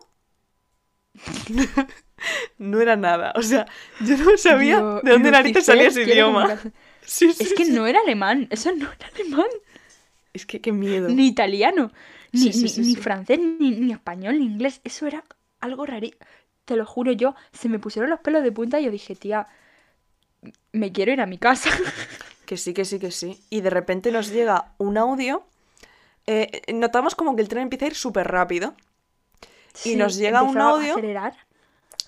[2.59, 3.33] no era nada.
[3.37, 3.67] O sea,
[4.01, 6.43] yo no sabía Digo, de dónde narices salía ese idioma.
[6.43, 6.73] comunicarse.
[7.03, 7.73] Sí, sí, Es que sí.
[7.73, 9.47] no era alemán, eso no era alemán.
[10.33, 11.09] Es que qué miedo.
[11.09, 11.91] Ni italiano,
[12.31, 12.53] ni,
[12.95, 14.81] francés, ni, ni español, ni inglés.
[14.85, 15.25] Eso era
[15.61, 16.07] algo raro.
[16.71, 19.49] Te lo juro, yo se me pusieron los pelos de punta y yo dije, tía,
[20.71, 21.69] me quiero ir a mi casa.
[22.47, 23.41] Que sí, que sí, que sí.
[23.51, 25.43] Y de repente nos llega un audio.
[26.27, 28.75] eh, notamos como que el tren empieza a ir súper rápido.
[29.85, 30.93] Y nos llega un a audio.
[30.93, 31.35] acelerar.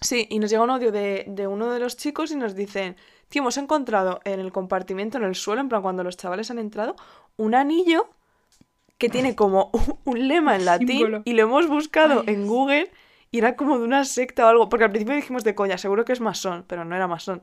[0.00, 2.96] Sí, y nos llega un audio de, de uno de los chicos y nos dicen,
[3.28, 6.58] tío, hemos encontrado en el compartimento, en el suelo, en plan cuando los chavales han
[6.60, 6.94] entrado,
[7.36, 8.08] un anillo
[8.98, 11.22] que tiene como un, un lema en latín Símbolo.
[11.24, 12.46] y lo hemos buscado Ay, en.
[12.48, 12.90] Google
[13.32, 16.04] y era como de una secta o algo, porque al principio dijimos de coña, seguro
[16.04, 17.42] que es masón, pero no era masón.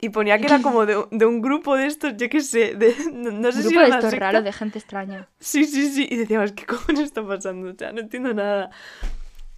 [0.00, 2.94] Y ponía que era como de, de un grupo de estos, yo qué sé, de,
[3.12, 4.26] no, no sé Un si grupo era de estos secta.
[4.26, 5.28] raros de gente extraña.
[5.40, 6.06] Sí, sí, sí.
[6.10, 7.70] Y decíamos, ¿qué cojones está pasando?
[7.70, 8.70] O sea, no entiendo nada.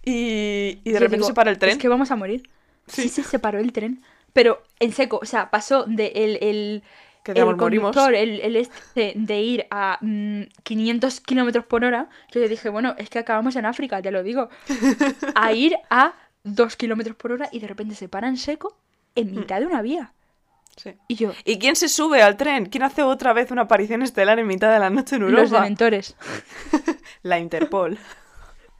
[0.03, 1.73] Y, y de Yo repente digo, se para el tren.
[1.73, 2.43] Es que vamos a morir.
[2.87, 3.03] Sí.
[3.03, 4.01] Sí, sí, se paró el tren.
[4.33, 6.83] Pero en seco, o sea, pasó de el, el,
[7.27, 7.95] Que el decíamos, morimos.
[7.95, 12.95] conductor, el, el este, de ir a mm, 500 kilómetros por hora, yo dije, bueno,
[12.97, 14.49] es que acabamos en África, te lo digo,
[15.35, 16.13] a ir a
[16.43, 18.77] 2 kilómetros por hora y de repente se para en seco
[19.15, 20.13] en mitad de una vía.
[20.77, 20.93] Sí.
[21.07, 22.67] Y yo, ¿Y quién se sube al tren?
[22.67, 25.55] ¿Quién hace otra vez una aparición estelar en mitad de la noche en los Europa?
[25.57, 26.15] dementores.
[27.23, 27.97] La Interpol.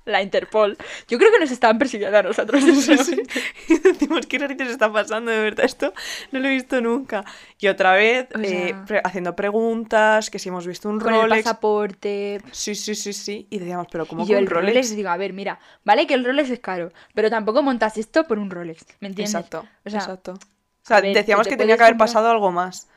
[0.08, 0.78] La Interpol.
[1.08, 2.64] Yo creo que nos estaban persiguiendo a nosotros.
[2.88, 3.22] Sí, sí.
[3.70, 5.30] Y decimos, ¿qué narices está pasando?
[5.32, 5.93] De verdad, esto
[6.32, 7.24] no lo he visto nunca.
[7.60, 11.14] Y otra vez, O eh, sea- pre- haciendo preguntas, que si hemos visto un Con
[11.14, 11.43] el Rolex.
[11.43, 12.41] pasaporte.
[12.51, 13.47] Sí, sí, sí, sí.
[13.49, 14.95] Y decíamos, pero ¿cómo Y yo con el Rolex?
[14.95, 18.39] digo, a ver, mira, vale que el Rolex es caro, pero tampoco montas esto por
[18.39, 19.36] un Rolex, ¿me entiendes?
[19.36, 20.34] Exacto, O sea, exacto.
[20.34, 20.39] O
[20.88, 22.88] sea, a ver, decíamos que que te tenía que haber comprar- pasado algo más.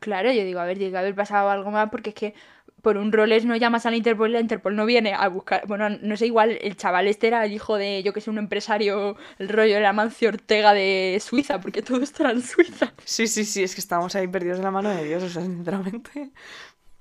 [0.00, 2.34] Claro, yo digo, a ver, tiene que haber pasado algo más porque es que
[2.82, 5.66] por un Rolex no llamas a la Interpol y la Interpol no viene a buscar.
[5.66, 8.38] Bueno, no sé, igual el chaval este era el hijo de, yo que sé, un
[8.38, 12.92] empresario, el rollo de la Mancio Ortega de Suiza, porque todo esto era en Suiza.
[13.04, 15.42] Sí, sí, sí, es que estábamos ahí perdidos en la mano de Dios, o sea,
[15.42, 16.30] sinceramente.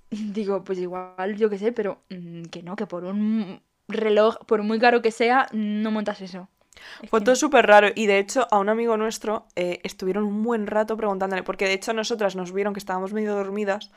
[0.09, 4.63] Digo, pues igual, yo qué sé, pero mm, que no, que por un reloj, por
[4.63, 6.49] muy caro que sea, no montas eso.
[7.01, 10.43] Es Fue todo súper raro y de hecho a un amigo nuestro eh, estuvieron un
[10.43, 13.91] buen rato preguntándole, porque de hecho nosotras nos vieron que estábamos medio dormidas.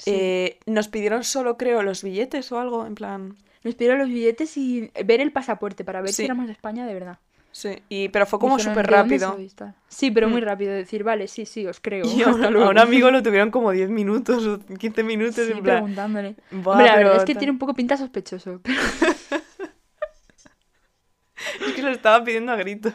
[0.00, 0.10] Sí.
[0.14, 3.36] eh, nos pidieron solo, creo, los billetes o algo, en plan...
[3.62, 6.16] Nos pidieron los billetes y ver el pasaporte para ver Sí.
[6.16, 7.18] si éramos de España de verdad.
[7.52, 9.32] Sí, y, pero fue como súper "¿De dónde rápido.
[9.34, 9.74] sois?", tal.
[9.88, 10.44] Sí, pero muy Mm.
[10.44, 10.72] rápido.
[10.72, 12.06] Decir, vale, sí, sí, os creo.
[12.06, 12.46] Y a un, a
[12.82, 15.76] amigo lo tuvieron como 10 minutos o 15 minutos Sí, en plan...
[15.78, 16.36] preguntándole.
[16.52, 17.38] "Buah, Hombre, la pero verdad es que tal".
[17.40, 18.60] tiene un poco pinta sospechoso.
[18.62, 18.78] pero-
[21.66, 22.92] Es que lo estaba pidiendo a gritos.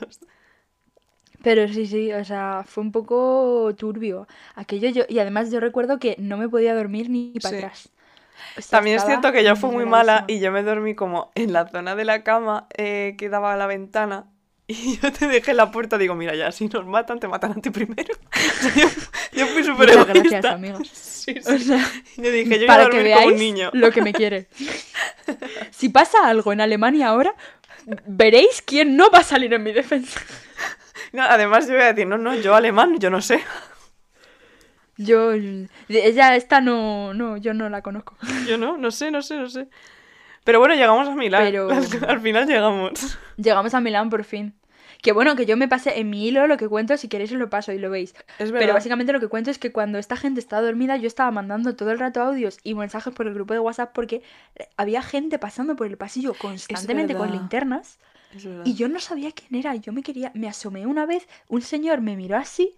[1.45, 4.27] Pero sí, sí, o sea, fue un poco turbio.
[4.55, 7.55] Aquello yo, y además yo recuerdo que no me podía dormir ni para Sí.
[7.57, 7.89] atrás.
[8.57, 11.31] O sea, También es cierto que yo fui muy mala y yo me dormí como
[11.35, 14.25] en la zona de la cama eh, que daba a la ventana
[14.67, 15.97] y yo te dejé en la puerta.
[15.97, 18.13] Digo, mira, ya si nos matan, te matan a ti primero.
[18.33, 18.87] O sea, yo,
[19.33, 20.51] yo fui súper Muchas gracias, egoísta.
[20.51, 20.89] amigos.
[21.25, 21.59] Sí, O sí.
[21.59, 21.79] sea,
[22.17, 23.69] yo dije, yo a para que dormir como un veáis niño.
[23.73, 24.47] lo que me quiere.
[25.71, 27.33] Si pasa algo en Alemania ahora,
[28.05, 30.19] veréis quién no va a salir en mi defensa.
[31.15, 33.41] No, además yo voy a decir, no, no, yo alemán, yo no sé.
[34.97, 35.33] Yo,
[35.89, 38.15] ella esta no, no, yo no la conozco.
[38.47, 39.67] Yo no, no sé, no sé, no sé.
[40.45, 41.43] Pero bueno, llegamos a Milán.
[41.43, 43.17] Pero- Al, al final llegamos.
[43.35, 44.53] Llegamos a Milán por fin.
[45.01, 47.37] Que bueno, que yo me pasé en mi hilo lo que cuento, si queréis os
[47.37, 48.15] lo paso y lo veis.
[48.39, 48.59] Es verdad.
[48.65, 51.75] Pero básicamente lo que cuento es que cuando esta gente estaba dormida, yo estaba mandando
[51.75, 54.23] todo el rato audios y mensajes por el grupo de WhatsApp porque
[54.77, 57.99] había gente pasando por el pasillo constantemente con linternas
[58.35, 58.63] Es verdad.
[58.65, 59.75] y yo no sabía quién era.
[59.75, 62.75] Yo me quería, me asomé una vez, un señor me miró así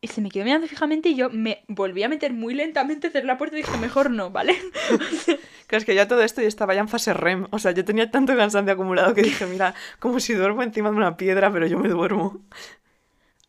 [0.00, 3.26] y se me quedó mirando fijamente y yo me volví a meter muy lentamente, cerré
[3.26, 4.56] la puerta y dije, mejor no, ¿vale?
[5.68, 7.46] Claro, es que ya todo esto yo estaba ya en fase REM.
[7.50, 10.96] O sea, yo tenía tanto cansancio acumulado que dije, mira, como si duermo encima de
[10.96, 12.42] una piedra, pero yo me duermo.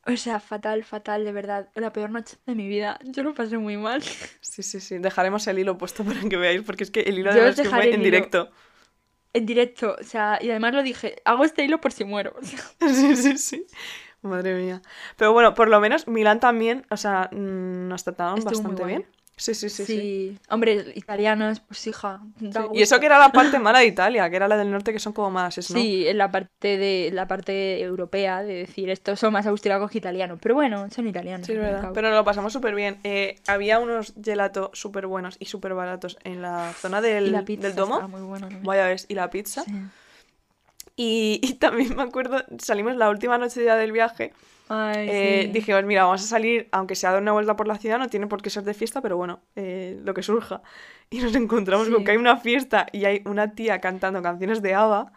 [0.06, 1.68] O sea, fatal, fatal, de verdad.
[1.76, 2.98] La peor noche de mi vida.
[3.04, 4.02] Yo lo pasé muy mal.
[4.40, 5.00] Sí, sí, sí.
[5.00, 7.66] Dejaremos el hilo puesto para que veáis, porque es que el hilo de os que
[7.66, 8.04] fue en hilo.
[8.04, 8.52] directo.
[9.34, 12.36] En directo, o sea, y además lo dije, hago este hilo por si muero.
[12.80, 13.66] Sí, sí, sí.
[14.22, 14.82] Madre mía.
[15.18, 19.06] Pero bueno, por lo menos Milán también, o sea, nos trataron Estuvo bastante bien.
[19.36, 20.38] Sí, sí, sí, sí.
[20.50, 22.22] Hombre, italianos, pues hija.
[22.40, 22.50] Sí.
[22.74, 25.00] Y eso que era la parte mala de Italia, que era la del norte, que
[25.00, 25.64] son como más, ¿no?
[25.80, 29.98] Sí, en la parte de la parte europea de decir estos son más austriacos que
[29.98, 31.48] italianos, pero bueno, son italianos.
[31.48, 31.92] Sí, verdad.
[31.94, 33.00] Pero nos lo pasamos súper bien.
[33.04, 37.44] Eh, había unos gelato súper buenos y súper baratos en la zona y del, la
[37.44, 38.08] pizza del domo.
[38.08, 38.50] muy buena.
[38.64, 39.64] Vaya ves, y la pizza.
[39.64, 39.72] Sí.
[40.96, 44.32] Y, y también me acuerdo, salimos la última noche ya del viaje.
[44.70, 45.52] Ay, eh, sí.
[45.52, 48.28] Dijimos, mira, vamos a salir, aunque sea de una vuelta por la ciudad, no tiene
[48.28, 50.62] por qué ser de fiesta, pero bueno, eh, lo que surja.
[51.10, 52.04] Y nos encontramos con Sí.
[52.06, 55.12] que hay una fiesta y hay una tía cantando canciones de ABBA,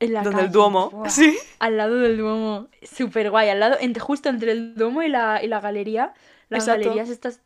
[0.00, 0.90] En la donde el calle, Duomo.
[0.90, 1.36] buah, Sí.
[1.58, 2.68] Al lado del Duomo.
[2.82, 3.48] Súper guay.
[3.50, 6.14] Al lado, entre, justo entre el Duomo y la, y la galería.
[6.48, 6.84] Las Exacto.
[6.84, 7.42] galerías estas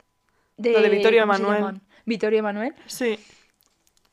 [0.58, 0.72] de.
[0.72, 1.80] Lo de Vittorio ¿cómo se Emanuel.
[2.04, 2.74] Vittorio Emanuel.
[2.86, 3.18] Sí,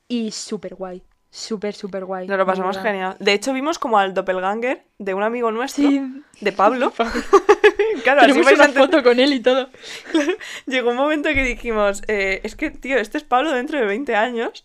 [0.08, 1.04] Y súper guay.
[1.32, 2.28] Súper, súper guay.
[2.28, 2.92] nos lo pasamos verdad.
[2.92, 3.16] genial.
[3.20, 6.02] De hecho, vimos como al doppelganger de un amigo nuestro, Sí.
[6.42, 6.92] de Pablo.
[8.04, 9.70] claro, así Tenemos vais a una enten- foto con él y todo.
[10.66, 14.16] Llegó un momento que dijimos, eh, es que, tío, este es Pablo dentro de 20
[14.16, 14.64] años,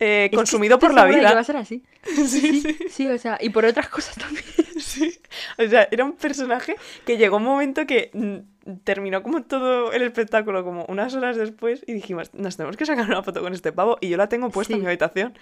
[0.00, 1.40] eh, consumido por la de que va vida.
[1.40, 1.82] a ser así.
[2.04, 2.76] Sí, Sí, sí.
[2.90, 4.44] sí, o sea, y por otras cosas también.
[4.78, 5.18] Sí,
[5.58, 10.02] o sea, era un personaje que llegó un momento que mm, terminó como todo el
[10.02, 13.72] espectáculo como unas horas después y dijimos, nos tenemos que sacar una foto con este
[13.72, 15.36] pavo y yo la tengo puesta en mi habitación.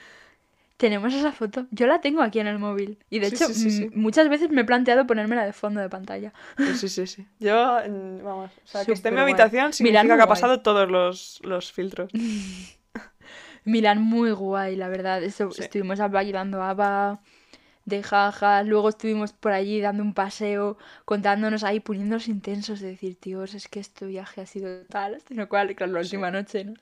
[0.83, 1.67] Tenemos esa foto.
[1.71, 2.99] Yo la tengo aquí en el móvil.
[3.09, 3.91] Y de Sí, hecho, sí, sí, sí.
[3.95, 6.33] muchas veces me he planteado ponérmela de fondo de pantalla.
[6.75, 7.27] Sí, sí, sí.
[7.39, 9.23] Yo, mm, vamos, o sea, que esté en mi Superguay.
[9.23, 10.27] habitación significa Milán que ha guay.
[10.27, 12.11] pasado todos los, los filtros.
[13.65, 15.23] Milán muy guay, la verdad.
[15.23, 15.51] Eso.
[15.57, 17.21] Estuvimos bailando ABBA,
[17.85, 23.17] de jajas, luego estuvimos por allí dando un paseo, contándonos ahí, poniéndonos intensos, de decir,
[23.17, 26.65] tíos, es que este viaje ha sido tal, este no cual, claro, la última noche,
[26.65, 26.75] ¿no?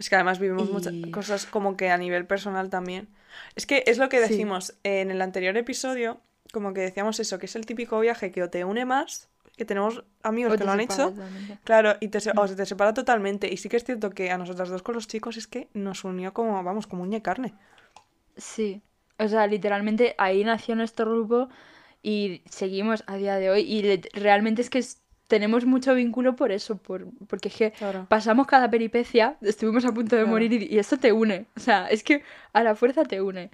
[0.00, 3.08] Es que además vivimos muchas cosas como que a nivel personal también.
[3.54, 4.28] Es que es lo que Sí.
[4.28, 6.20] decimos en el anterior episodio,
[6.52, 9.64] como que decíamos eso, que es el típico viaje que o te une más, que
[9.66, 11.10] tenemos amigos O que lo han hecho.
[11.10, 11.58] totalmente.
[11.64, 13.52] Claro, y te, o se te separa totalmente.
[13.52, 16.02] Y sí que es cierto que a nosotras dos con los chicos es que nos
[16.04, 17.54] unió como, vamos, como uña y carne.
[18.36, 18.82] Sí,
[19.18, 21.48] o sea, literalmente ahí nació nuestro grupo
[22.02, 26.34] y seguimos a día de hoy y le- realmente es que es- tenemos mucho vínculo
[26.34, 28.04] por eso, por, porque es que Claro.
[28.08, 30.32] pasamos cada peripecia, estuvimos a punto de Claro.
[30.34, 32.22] morir y, y esto te une, o sea, es que
[32.52, 33.50] a la fuerza te une.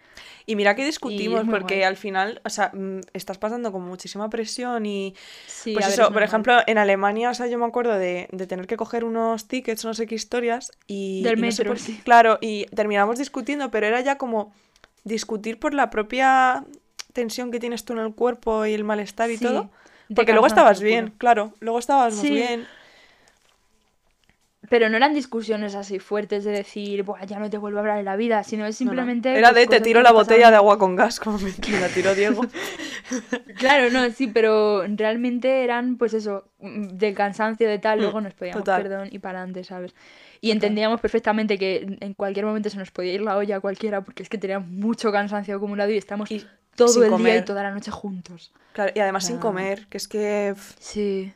[0.47, 1.83] Y mira que discutimos, porque guay.
[1.85, 5.15] al final, o sea, mm, estás pasando como muchísima presión y...
[5.47, 7.99] Sí, Pues a ver, eso, es por ejemplo, en Alemania, o sea, yo me acuerdo
[7.99, 11.23] de, de tener que coger unos tickets, no sé qué historias, y...
[11.23, 12.01] Del y no sé metro, por- sí.
[12.05, 14.55] Claro, y terminamos discutiendo, pero era ya como
[15.05, 16.65] discutir por la propia
[17.13, 19.71] tensión que tienes tú en el cuerpo y el malestar y Sí, todo.
[20.15, 22.31] Porque luego estabas bien, claro, luego estabas Sí.
[22.31, 22.67] bien.
[24.69, 27.99] Pero no eran discusiones así fuertes de decir, Buah, ya no te vuelvo a hablar
[28.01, 28.91] en la vida, sino es No, no.
[28.91, 29.37] simplemente...
[29.39, 30.53] Era pues, de te cosas tiro la botella pasaban.
[30.53, 31.51] de agua con gas, como me,
[31.81, 32.41] la tiró Diego.
[33.59, 38.21] Claro, no, sí, pero realmente eran, pues eso, mm, del cansancio de tal, Mm, luego
[38.21, 38.83] nos pedíamos total.
[38.83, 39.95] perdón y para adelante, ¿sabes?
[40.41, 43.61] Y entendíamos perfectamente que en- en cualquier momento se nos podía ir la olla a
[43.61, 46.45] cualquiera porque es que teníamos mucho cansancio acumulado y estamos Y
[46.77, 48.53] todo sin el día y toda la noche juntos.
[48.73, 50.55] Claro, y además sin comer, que es que...
[50.79, 51.33] Sí,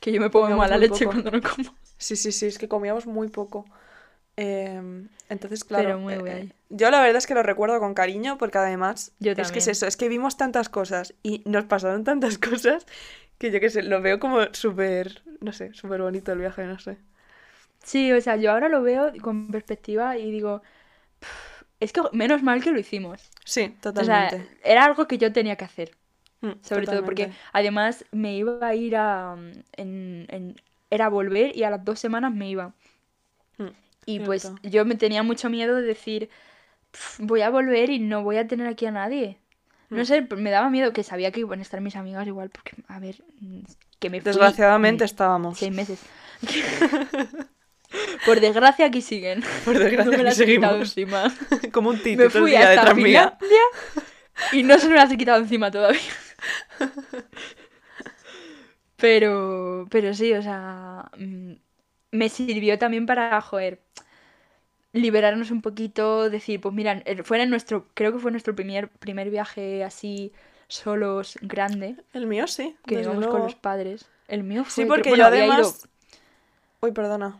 [0.00, 1.12] que yo me pongo mala leche poco.
[1.22, 1.74] cuando no como.
[1.96, 3.64] Sí, sí, sí, es que comíamos muy poco.
[4.36, 5.84] Em, entonces, claro.
[5.84, 6.52] Pero muy eh, guay.
[6.70, 9.68] yo la verdad es que lo recuerdo con cariño porque además Yo es que es
[9.68, 12.86] eso, es que vimos tantas cosas y nos pasaron tantas cosas
[13.38, 16.78] que yo qué sé, lo veo como súper, no sé, súper bonito el viaje, no
[16.78, 16.96] sé.
[17.84, 20.62] Sí, o sea, yo ahora lo veo con perspectiva y digo,
[21.20, 21.51] "Pff,
[21.84, 23.20] es que menos mal que lo hicimos.
[23.44, 24.48] Sí, O sea, totalmente.
[24.64, 25.92] era algo que yo tenía que hacer.
[26.42, 29.36] Mm, Sobre todo porque además me iba a ir a...
[29.76, 30.56] En, en-
[30.90, 32.74] era volver y a las dos semanas me iba.
[33.58, 33.68] Mm,
[34.06, 36.28] Y pues yo me tenía mucho miedo de decir,
[36.92, 39.38] "Pf, voy a volver y no voy a tener aquí a nadie.
[39.90, 40.06] No Mm.
[40.06, 42.98] sé, me daba miedo que sabía que iban a estar mis amigas igual, porque, a
[43.00, 43.16] ver,
[44.00, 45.58] que me fui Desgraciadamente estábamos.
[45.58, 46.00] seis meses.
[48.24, 49.42] Por desgracia aquí siguen.
[49.64, 51.28] Por No desgracia me las he quitado seguimos.
[51.28, 51.34] encima.
[51.72, 53.36] Como un tito Me fui hasta detrás mía.
[53.38, 53.62] Finlandia
[54.52, 56.00] y no se me las he quitado encima todavía.
[58.96, 61.52] Pero, pero sí, o sea, mm,
[62.12, 63.80] me sirvió también para, joder,
[64.92, 68.88] liberarnos un poquito, decir, pues mira, eh, fue en nuestro, creo que fue nuestro primer,
[68.88, 70.32] primer viaje así
[70.68, 74.06] solos, grande, El mío sí, que íbamos con los padres.
[74.28, 75.88] El mío fue, Sí, porque bueno, yo ido- además...
[76.80, 77.38] Uy, perdona.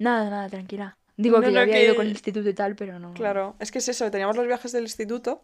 [0.00, 0.96] Nada, nada, tranquila.
[1.16, 3.14] Digo No, que yo no, había ido con que- el instituto y tal, pero no.
[3.14, 5.40] Claro, es que es eso, teníamos los viajes del instituto,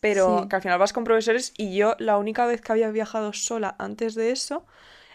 [0.00, 0.48] pero Sí.
[0.48, 3.74] que al final vas con profesores y yo la única vez que había viajado sola
[3.78, 4.64] antes de eso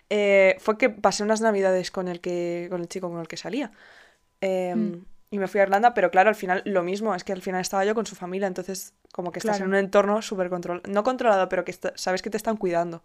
[0.10, 3.38] eh, fue que pasé unas navidades con el que con el chico con el que
[3.38, 3.72] salía.
[4.42, 5.06] Em, Mm.
[5.34, 7.62] Y me fui a Irlanda, pero claro, al final lo mismo, es que al final
[7.62, 9.70] estaba yo con su familia, entonces como que estás Claro.
[9.72, 13.02] en un entorno súper controlado, no controlado, pero que sabes que te están cuidando.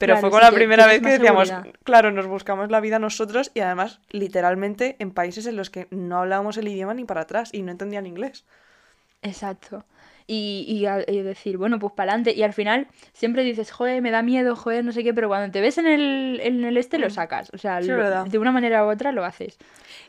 [0.00, 1.74] Pero Claro, fue con sí, la primera vez que decíamos, seguridad.
[1.84, 6.16] claro, nos buscamos la vida nosotros y además literalmente en países en los que no
[6.20, 8.46] hablábamos el idioma ni para atrás y no entendían inglés.
[9.20, 9.84] Exacto.
[10.26, 10.64] Y,
[11.06, 12.32] y, decir, bueno, pues para adelante.
[12.34, 15.52] Y al final siempre dices, joder, me da miedo, joder, no sé qué, pero cuando
[15.52, 17.10] te ves en el, en el este lo Mm.
[17.10, 17.50] sacas.
[17.52, 18.26] O sea, Sí, lo- verdad.
[18.26, 19.58] de una manera u otra lo haces.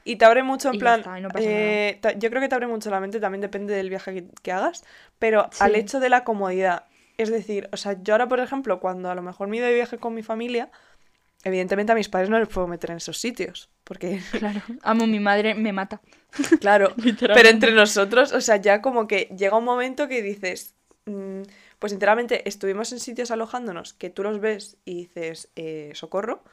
[0.05, 2.67] Y te abre mucho en Y plan, está, no eh, yo creo que te abre
[2.67, 4.85] mucho la mente, también depende del viaje que, que hagas,
[5.19, 6.85] pero al hecho de la comodidad.
[7.21, 9.73] Es decir, o sea, yo ahora, por ejemplo, cuando a lo mejor me ido de
[9.75, 10.71] viaje con mi familia,
[11.43, 14.61] evidentemente a mis padres no les puedo meter en esos sitios, porque, Claro.
[14.83, 16.01] Amo, mi madre me mata.
[16.59, 21.41] claro, pero entre nosotros, o sea, ya como que llega un momento que dices, mm,
[21.79, 26.43] pues enteramente estuvimos en sitios alojándonos que tú los ves y dices, eh, socorro,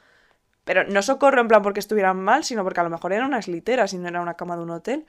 [0.64, 3.48] pero no socorro en plan porque estuvieran mal, sino porque a lo mejor eran unas
[3.48, 5.06] literas y no era una cama de un hotel,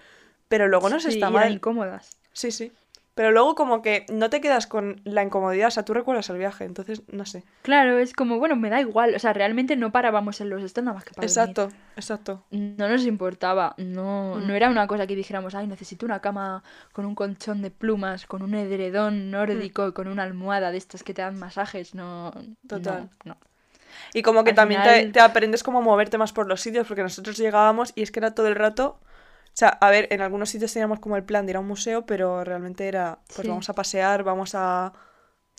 [0.48, 1.52] pero luego no se Sí, está mal.
[1.52, 2.12] incómodas.
[2.34, 2.72] Sí, sí.
[3.20, 6.38] Pero luego como que no te quedas con la incomodidad, o sea, tú recuerdas el
[6.38, 7.44] viaje, entonces no sé.
[7.64, 9.14] Claro, es como, bueno, me da igual.
[9.14, 11.50] O sea, realmente no parábamos en los estos nada más que para dormir.
[11.50, 12.46] Exacto, exacto.
[12.52, 14.48] No nos importaba, no, Mm.
[14.48, 16.64] no era una cosa que dijéramos, ay, necesito una cama
[16.94, 21.14] con un colchón de plumas, con un edredón nórdico, con una almohada de estas que
[21.14, 22.32] te dan masajes, no.
[22.70, 23.10] Total.
[23.26, 23.38] No, no.
[24.14, 26.88] Y como que Al también te, te aprendes como a moverte más por los sitios,
[26.88, 28.98] porque nosotros llegábamos y es que era todo el rato...
[29.60, 31.68] O sea, a ver, en algunos sitios teníamos como el plan de ir a un
[31.68, 33.48] museo, pero realmente era, pues Sí.
[33.50, 34.94] vamos a pasear, vamos a...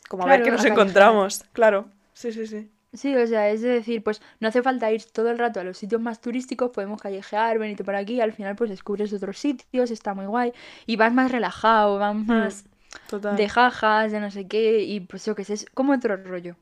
[0.09, 1.45] Como a ver qué nos encontramos.
[1.53, 2.71] Claro, sí, sí, sí.
[2.95, 5.65] Sí, o sea, es de decir, pues no hace falta ir todo el rato a
[5.65, 9.39] los sitios más turísticos, podemos callejear, venirte por aquí, y al final pues descubres otros
[9.39, 10.55] sitios, está muy guay,
[10.87, 12.65] y vas más relajado, vas más
[13.07, 13.37] Total.
[13.37, 16.57] de jajas, de no sé qué, y pues yo qué sé, es como otro rollo.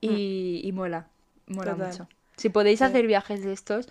[0.00, 1.08] Y, y mola,
[1.48, 1.88] mola Total.
[1.88, 2.08] mucho.
[2.36, 2.84] Si podéis Sí.
[2.84, 3.88] hacer viajes de estos,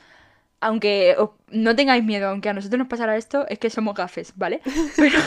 [0.61, 4.33] aunque os- no tengáis miedo, aunque a nosotros nos pasara esto, es que somos gafes,
[4.35, 4.61] ¿vale?
[4.95, 5.19] Pero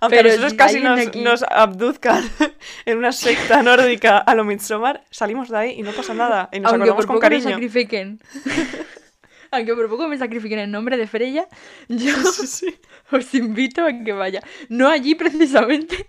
[0.00, 2.24] Aunque Pero a nosotros si casi nos, aquí- nos abduzcan
[2.86, 6.48] en una secta nórdica a lo Midsommar, salimos de ahí y no pasa nada.
[6.52, 7.50] Y nos Aunque por con poco me cariño.
[7.50, 8.20] sacrifiquen.
[9.52, 11.46] Aunque por poco me sacrifiquen en nombre de Freya,
[11.88, 12.78] yo Sí, sí.
[13.12, 14.42] os invito a que vaya.
[14.70, 16.06] No allí precisamente,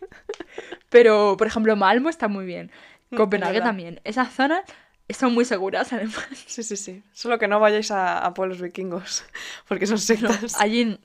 [0.90, 2.72] pero por ejemplo Malmo está muy bien.
[3.10, 4.00] Mm, Copenhague también.
[4.06, 4.62] Esas zonas
[5.10, 6.28] son muy seguras además.
[6.48, 7.04] Sí, sí, sí.
[7.14, 9.26] Solo que no vayáis a, a pueblos vikingos,
[9.68, 10.56] porque son No, sectas.
[10.60, 11.00] allí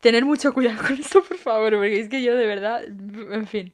[0.00, 3.72] tener mucho cuidado con esto, por favor, porque es que yo de verdad, en fin,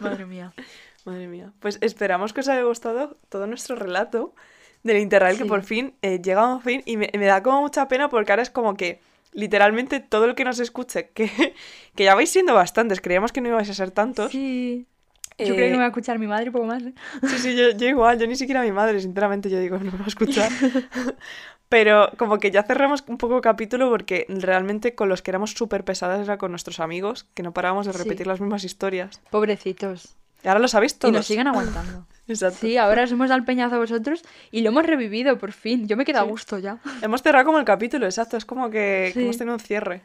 [0.00, 0.52] madre mía.
[1.04, 1.52] Madre mía.
[1.60, 4.34] Pues esperamos que os haya gustado todo nuestro relato
[4.82, 7.62] del Interrail, que por fin eh, llega a un fin y me, me da como
[7.62, 9.00] mucha pena porque ahora es como que
[9.32, 11.54] literalmente todo el que nos escuche, que,
[11.94, 14.32] que ya vais siendo bastantes, creíamos que no ibais a ser tantos.
[14.32, 14.86] Sí.
[15.38, 16.82] Yo Eh, creo que me va a escuchar mi madre y poco más.
[16.82, 16.92] ¿eh?
[17.28, 19.92] Sí, sí, yo, yo igual, yo ni siquiera a mi madre, sinceramente, yo digo, no
[19.92, 20.50] me va a escuchar.
[21.68, 25.84] Pero como que ya cerramos un poco capítulo porque realmente con los que éramos súper
[25.84, 27.98] pesadas era con nuestros amigos, que no parábamos de Sí.
[27.98, 29.20] repetir las mismas historias.
[29.30, 30.16] Pobrecitos.
[30.42, 31.12] Y ahora lo sabéis todos.
[31.12, 32.06] Y nos siguen aguantando.
[32.28, 32.58] Exacto.
[32.60, 35.86] Sí, ahora os hemos dado el peñazo a vosotros y lo hemos revivido por fin.
[35.88, 36.78] Yo me quedo a gusto ya.
[37.02, 38.36] Hemos cerrado como el capítulo, exacto.
[38.36, 40.02] Es como que, que hemos tenido un cierre.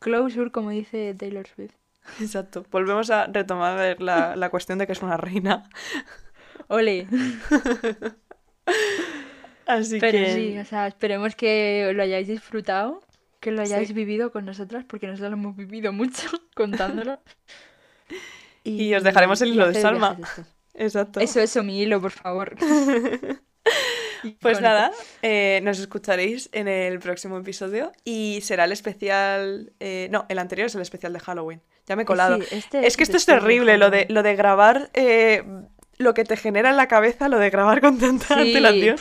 [0.00, 1.74] Closure, como dice Taylor Swift.
[2.20, 2.64] Exacto.
[2.70, 5.68] Volvemos a retomar la, la cuestión de que es una reina.
[6.68, 7.06] Ole.
[9.66, 10.32] Así Pero que.
[10.34, 13.02] sí, o sea, esperemos que lo hayáis disfrutado,
[13.40, 13.94] que lo hayáis Sí.
[13.94, 17.20] vivido con nosotras, porque nosotros lo hemos vivido mucho contándolo.
[18.64, 20.16] Y os dejaremos el hilo de Salma.
[20.74, 21.20] Exacto.
[21.20, 22.56] Eso, eso, mi hilo, por favor.
[24.40, 24.90] Pues nada,
[25.22, 29.72] eh, nos escucharéis en el próximo episodio y será el especial.
[29.80, 31.62] eh, no, el anterior es el especial de Halloween.
[31.88, 32.38] Ya me he colado.
[32.42, 34.90] Sí, este es que esto es terrible, lo de, lo de grabar.
[34.94, 35.42] eh,
[35.96, 38.96] lo que te genera en la cabeza, lo de grabar con tanta Sí, antelación.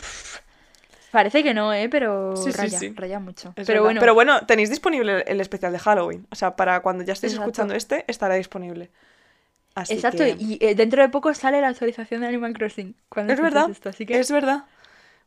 [1.12, 1.90] Parece que no, ¿eh?
[1.90, 2.94] Pero Sí, raya, sí.
[2.96, 3.50] raya mucho.
[3.56, 3.84] Es Pero verdad.
[3.84, 6.28] bueno, Pero bueno, tenéis disponible el especial de Halloween.
[6.32, 7.50] O sea, para cuando ya estéis Exacto.
[7.52, 8.90] escuchando este, estará disponible.
[9.76, 10.18] Así exacto.
[10.24, 12.96] que- Y eh, dentro de poco sale la actualización de Animal Crossing.
[13.10, 14.64] Cuando Es verdad, esto, así que Es verdad.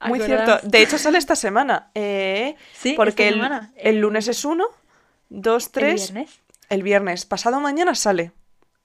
[0.07, 0.59] Muy cierto.
[0.63, 1.91] De hecho, sale esta semana.
[1.95, 3.71] eh, Sí, porque esta el, semana.
[3.77, 4.67] el El- lunes es uno,
[5.29, 6.13] dos, el tres.
[6.13, 6.41] viernes.
[6.71, 7.27] El viernes.
[7.27, 8.33] Pasado mañana sale.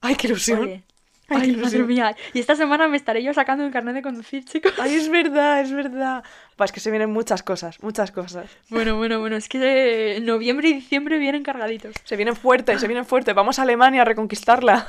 [0.02, 0.60] ¡Ay, qué ilusión!
[0.60, 0.84] Ole.
[1.28, 2.16] Ay, Ay, madre mía.
[2.34, 4.72] Y esta semana me estaré yo sacando el carnet de conducir, chicos.
[4.78, 6.22] ¡Ay, es verdad, es verdad!
[6.56, 8.48] Pues que se vienen muchas cosas, muchas cosas.
[8.68, 9.36] Bueno, bueno, bueno.
[9.36, 11.94] Es que noviembre y diciembre vienen cargaditos.
[12.04, 13.34] Se vienen fuertes, se vienen fuertes.
[13.34, 14.86] Vamos a Alemania a reconquistarla.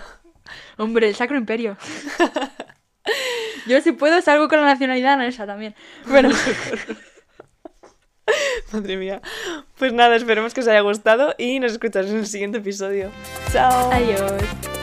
[0.78, 1.78] Hombre, el Sacro Imperio.
[3.68, 5.76] Yo si puedo salgo con la nacionalidad danesa también.
[6.08, 6.30] Bueno,
[8.71, 9.21] Madre mía.
[9.78, 13.09] Pues nada, esperemos que os haya gustado y nos escucháis en el siguiente episodio.
[13.51, 13.91] ¡Chao!
[13.91, 14.76] adiós.